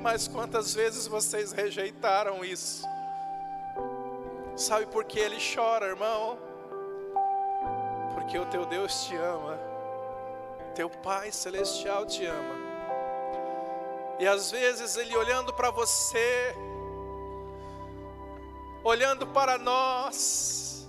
mas 0.03 0.27
quantas 0.27 0.75
vezes 0.75 1.07
vocês 1.07 1.53
rejeitaram 1.53 2.45
isso? 2.45 2.85
Sabe 4.57 4.87
por 4.87 5.05
que 5.05 5.19
ele 5.19 5.39
chora, 5.55 5.87
irmão? 5.87 6.39
Porque 8.15 8.39
o 8.39 8.47
teu 8.47 8.67
Deus 8.67 9.05
te 9.05 9.17
ama, 9.17 9.59
teu 10.75 10.91
Pai 10.91 11.31
Celestial 11.31 12.05
te 12.07 12.27
ama, 12.27 12.57
e 14.19 14.27
às 14.27 14.51
vezes 14.51 14.97
ele 14.97 15.17
olhando 15.17 15.55
para 15.55 15.71
você, 15.71 16.55
olhando 18.85 19.27
para 19.29 19.57
nós, 19.57 20.89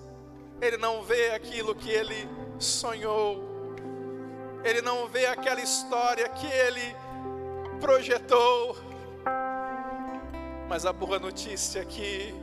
ele 0.61 0.77
não 0.77 1.03
vê 1.03 1.31
aquilo 1.31 1.73
que 1.73 1.89
ele 1.89 2.27
sonhou, 2.59 3.50
ele 4.63 4.81
não 4.81 5.07
vê 5.07 5.25
aquela 5.25 5.61
história 5.61 6.27
que 6.29 6.47
ele 6.47 6.95
projetou. 7.79 8.77
Mas 10.67 10.85
a 10.85 10.93
boa 10.93 11.19
notícia 11.19 11.81
é 11.81 11.85
que 11.85 12.33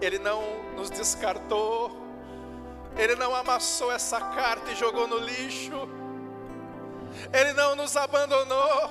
ele 0.00 0.18
não 0.18 0.42
nos 0.74 0.90
descartou, 0.90 1.90
ele 2.96 3.14
não 3.14 3.34
amassou 3.34 3.92
essa 3.92 4.20
carta 4.20 4.70
e 4.70 4.76
jogou 4.76 5.06
no 5.06 5.18
lixo, 5.18 5.88
ele 7.32 7.52
não 7.52 7.74
nos 7.74 7.96
abandonou. 7.96 8.90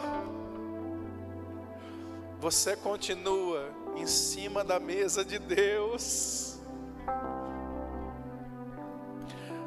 Você 2.40 2.76
continua 2.76 3.72
em 3.96 4.06
cima 4.06 4.64
da 4.64 4.80
mesa 4.80 5.24
de 5.24 5.40
Deus. 5.40 6.60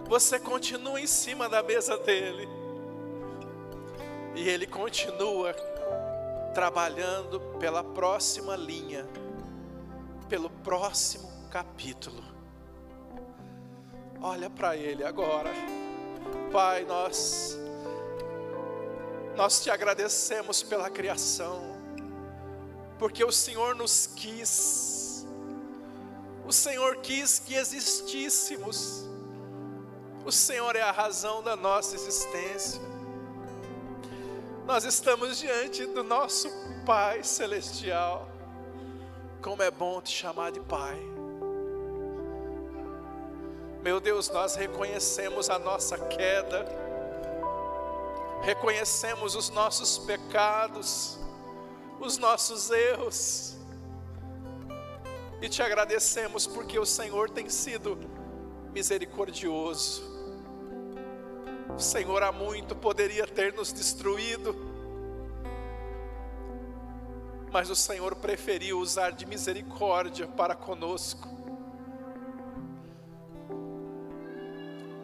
Você 0.07 0.39
continua 0.39 1.01
em 1.01 1.07
cima 1.07 1.49
da 1.49 1.63
mesa 1.63 1.97
dele. 1.99 2.58
E 4.35 4.49
ele 4.49 4.67
continua 4.67 5.53
trabalhando 6.55 7.41
pela 7.59 7.83
próxima 7.83 8.57
linha, 8.57 9.07
pelo 10.29 10.51
próximo 10.51 11.31
capítulo. 11.51 12.23
Olha 14.21 14.49
para 14.51 14.77
ele 14.77 15.05
agora. 15.05 15.51
Pai, 16.53 16.85
nós 16.85 17.59
nós 19.37 19.63
te 19.63 19.71
agradecemos 19.71 20.65
pela 20.65 20.91
criação 20.91 21.79
porque 22.99 23.25
o 23.25 23.31
Senhor 23.31 23.77
nos 23.77 24.09
quis, 24.09 25.25
o 26.45 26.53
Senhor 26.53 26.97
quis 26.97 27.39
que 27.39 27.55
existíssemos, 27.55 29.05
o 30.25 30.33
Senhor 30.33 30.75
é 30.75 30.83
a 30.83 30.91
razão 30.91 31.43
da 31.43 31.55
nossa 31.55 31.95
existência. 31.95 32.81
Nós 34.69 34.85
estamos 34.85 35.39
diante 35.39 35.87
do 35.87 36.05
nosso 36.05 36.51
Pai 36.85 37.25
Celestial, 37.25 38.29
como 39.41 39.63
é 39.63 39.71
bom 39.71 39.99
te 39.99 40.11
chamar 40.11 40.53
de 40.53 40.61
Pai. 40.61 41.01
Meu 43.83 43.99
Deus, 43.99 44.29
nós 44.29 44.57
reconhecemos 44.57 45.49
a 45.49 45.59
nossa 45.59 45.97
queda, 45.97 46.67
reconhecemos 48.43 49.35
os 49.35 49.49
nossos 49.49 49.97
pecados, 49.97 51.19
os 51.99 52.19
nossos 52.19 52.71
erros. 52.71 53.57
E 55.41 55.49
te 55.49 55.63
agradecemos 55.63 56.47
porque 56.47 56.79
o 56.79 56.85
Senhor 56.85 57.31
tem 57.31 57.49
sido 57.49 57.99
misericordioso. 58.75 60.18
O 61.75 61.79
Senhor 61.81 62.23
há 62.23 62.33
muito 62.33 62.75
poderia 62.75 63.27
ter 63.27 63.53
nos 63.53 63.73
destruído, 63.73 64.55
mas 67.51 67.71
o 67.71 67.77
Senhor 67.77 68.17
preferiu 68.17 68.79
usar 68.79 69.11
de 69.11 69.25
misericórdia 69.27 70.27
para 70.27 70.55
conosco. 70.55 71.29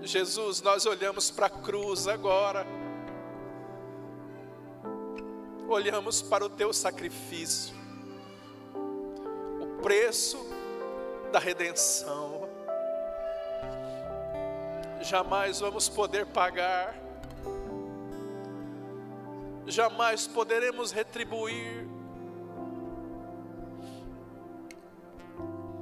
Jesus, 0.03 0.61
nós 0.61 0.85
olhamos 0.85 1.31
para 1.31 1.47
a 1.47 1.51
cruz 1.51 2.07
agora 2.07 2.67
olhamos 5.75 6.23
para 6.23 6.45
o 6.45 6.49
teu 6.49 6.73
sacrifício, 6.73 7.75
o 9.61 9.83
preço 9.83 10.39
da 11.33 11.39
redenção. 11.39 12.34
Jamais 15.05 15.61
vamos 15.61 15.89
poder 15.89 16.27
pagar, 16.27 16.95
jamais 19.67 20.27
poderemos 20.27 20.93
retribuir, 20.93 21.87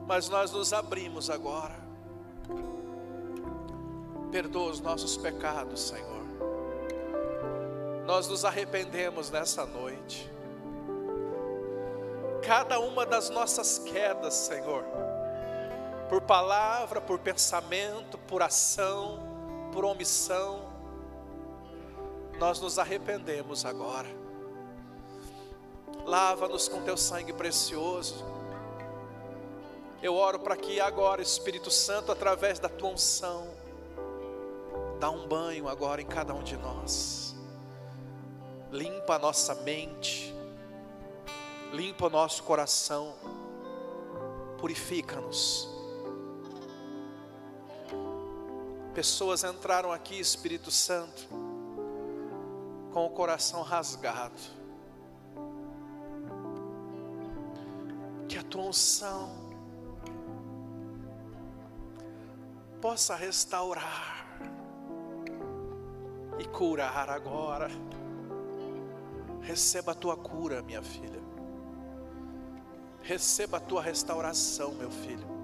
mas 0.07 0.29
nós 0.29 0.51
nos 0.51 0.73
abrimos 0.73 1.31
agora. 1.31 1.81
Perdoa 4.31 4.71
os 4.71 4.81
nossos 4.81 5.17
pecados, 5.17 5.81
Senhor 5.89 6.23
nós 8.07 8.29
nos 8.29 8.45
arrependemos 8.45 9.31
nessa 9.31 9.65
noite. 9.65 10.31
cada 12.43 12.81
uma 12.81 13.07
das 13.07 13.31
nossas 13.31 13.79
quedas, 13.79 14.35
Senhor, 14.35 14.85
por 16.13 16.21
palavra, 16.21 17.01
por 17.01 17.19
pensamento, 17.19 18.19
por 18.19 18.43
ação, 18.43 19.19
por 19.73 19.83
omissão, 19.83 20.61
nós 22.39 22.61
nos 22.61 22.79
arrependemos 22.79 23.65
agora. 23.65 24.09
Lava-nos 26.05 26.69
com 26.69 26.83
teu 26.83 26.99
sangue 26.99 27.33
precioso. 27.33 28.27
Eu 30.03 30.15
oro 30.15 30.39
para 30.41 30.55
que 30.55 30.79
agora, 30.83 31.23
Espírito 31.23 31.71
Santo, 31.71 32.13
através 32.13 32.59
da 32.59 32.69
tua 32.69 32.91
unção, 32.91 33.49
dá 35.01 35.09
um 35.09 35.27
banho 35.27 35.67
agora 35.67 36.03
em 36.03 36.07
cada 36.07 36.35
um 36.35 36.43
de 36.43 36.59
nós. 36.59 37.35
Limpa 38.71 39.15
a 39.15 39.19
nossa 39.19 39.55
mente, 39.55 40.35
limpa 41.73 42.09
o 42.09 42.11
nosso 42.11 42.43
coração, 42.43 43.15
purifica-nos. 44.59 45.73
Pessoas 48.95 49.43
entraram 49.43 49.91
aqui, 49.91 50.21
Espírito 50.21 50.71
Santo, 50.71 51.27
com 52.93 53.07
o 53.07 53.11
coração 53.11 53.63
rasgado. 53.63 54.41
Que 58.29 58.37
a 58.37 58.43
tua 58.43 58.65
unção 58.65 59.31
possa 62.83 63.15
restaurar 63.17 64.27
e 66.39 66.45
curar 66.45 67.09
agora. 67.09 67.71
Receba 69.41 69.93
a 69.93 69.95
tua 69.95 70.19
cura, 70.19 70.61
minha 70.63 70.83
filha. 70.83 71.23
Receba 73.01 73.57
a 73.57 73.61
tua 73.61 73.81
restauração, 73.81 74.73
meu 74.73 74.91
filho. 74.91 75.42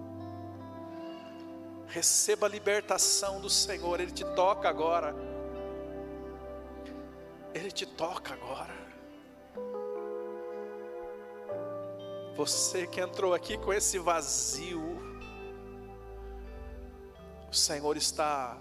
Receba 1.88 2.46
a 2.46 2.50
libertação 2.50 3.40
do 3.40 3.48
Senhor, 3.48 3.98
Ele 3.98 4.12
te 4.12 4.24
toca 4.34 4.68
agora. 4.68 5.14
Ele 7.54 7.70
te 7.70 7.86
toca 7.86 8.34
agora. 8.34 8.76
Você 12.36 12.86
que 12.86 13.00
entrou 13.00 13.34
aqui 13.34 13.58
com 13.58 13.72
esse 13.72 13.98
vazio, 13.98 14.98
o 17.50 17.54
Senhor 17.54 17.96
está 17.96 18.56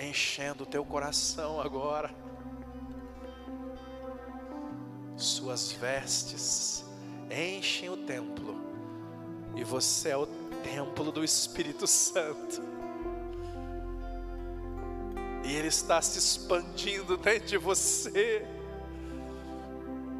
enchendo 0.00 0.62
o 0.62 0.66
teu 0.66 0.84
coração 0.84 1.60
agora. 1.60 2.14
Suas 5.16 5.72
vestes 5.72 6.84
enchem 7.28 7.90
o 7.90 7.96
templo, 8.06 8.54
e 9.56 9.64
você 9.64 10.10
é 10.10 10.16
o 10.16 10.26
templo 10.62 11.10
do 11.10 11.24
Espírito 11.24 11.86
Santo. 11.86 12.62
E 15.44 15.54
Ele 15.54 15.68
está 15.68 16.02
se 16.02 16.18
expandindo 16.18 17.16
dentro 17.16 17.48
de 17.48 17.56
você 17.56 18.46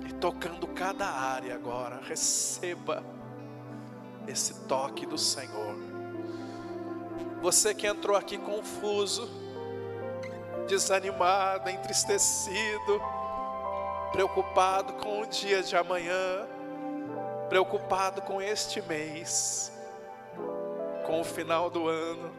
e 0.08 0.12
tocando 0.14 0.66
cada 0.68 1.06
área 1.06 1.54
agora. 1.54 2.00
Receba 2.02 3.04
esse 4.26 4.54
toque 4.66 5.06
do 5.06 5.18
Senhor. 5.18 5.76
Você 7.40 7.74
que 7.74 7.86
entrou 7.86 8.16
aqui 8.16 8.36
confuso, 8.36 9.28
desanimado, 10.66 11.70
entristecido, 11.70 13.00
preocupado 14.12 14.94
com 14.94 15.22
o 15.22 15.26
dia 15.26 15.62
de 15.62 15.76
amanhã, 15.76 16.46
preocupado 17.48 18.22
com 18.22 18.40
este 18.40 18.82
mês, 18.82 19.72
com 21.08 21.22
o 21.22 21.24
final 21.24 21.70
do 21.70 21.88
ano, 21.88 22.30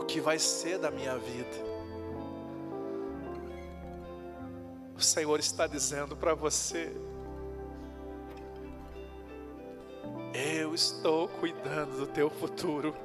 o 0.00 0.04
que 0.06 0.18
vai 0.18 0.38
ser 0.38 0.78
da 0.78 0.90
minha 0.90 1.18
vida. 1.18 1.76
O 4.96 5.00
Senhor 5.02 5.38
está 5.38 5.66
dizendo 5.66 6.16
para 6.16 6.32
você: 6.32 6.90
Eu 10.32 10.74
estou 10.74 11.28
cuidando 11.28 11.98
do 11.98 12.06
teu 12.06 12.30
futuro. 12.30 12.96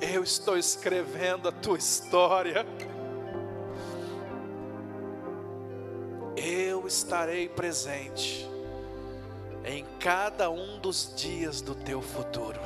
Eu 0.00 0.24
estou 0.24 0.58
escrevendo 0.58 1.48
a 1.48 1.52
tua 1.52 1.78
história. 1.78 2.66
Eu 6.36 6.88
estarei 6.88 7.48
presente 7.48 8.49
em 9.70 9.86
cada 10.00 10.50
um 10.50 10.80
dos 10.80 11.14
dias 11.14 11.60
do 11.60 11.76
teu 11.76 12.02
futuro. 12.02 12.58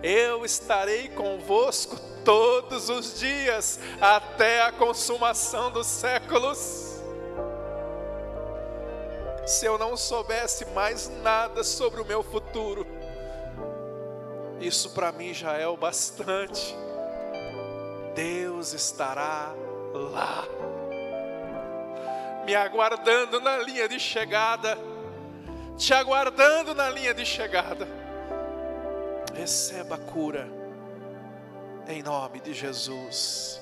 Eu 0.00 0.44
estarei 0.44 1.08
convosco 1.08 1.96
todos 2.24 2.88
os 2.88 3.18
dias 3.18 3.80
até 4.00 4.62
a 4.62 4.70
consumação 4.70 5.72
dos 5.72 5.88
séculos. 5.88 7.02
Se 9.44 9.66
eu 9.66 9.76
não 9.76 9.96
soubesse 9.96 10.64
mais 10.66 11.08
nada 11.20 11.64
sobre 11.64 12.00
o 12.00 12.04
meu 12.04 12.22
futuro, 12.22 12.86
isso 14.60 14.90
para 14.90 15.10
mim 15.10 15.34
já 15.34 15.54
é 15.54 15.66
o 15.66 15.76
bastante. 15.76 16.76
Deus 18.14 18.72
estará 18.72 19.52
lá, 19.92 20.44
me 22.46 22.54
aguardando 22.54 23.40
na 23.40 23.58
linha 23.58 23.88
de 23.88 23.98
chegada, 23.98 24.78
te 25.76 25.94
aguardando 25.94 26.74
na 26.74 26.88
linha 26.90 27.14
de 27.14 27.24
chegada. 27.24 27.86
Receba 29.34 29.96
a 29.96 29.98
cura, 29.98 30.48
em 31.88 32.02
nome 32.02 32.40
de 32.40 32.54
Jesus. 32.54 33.60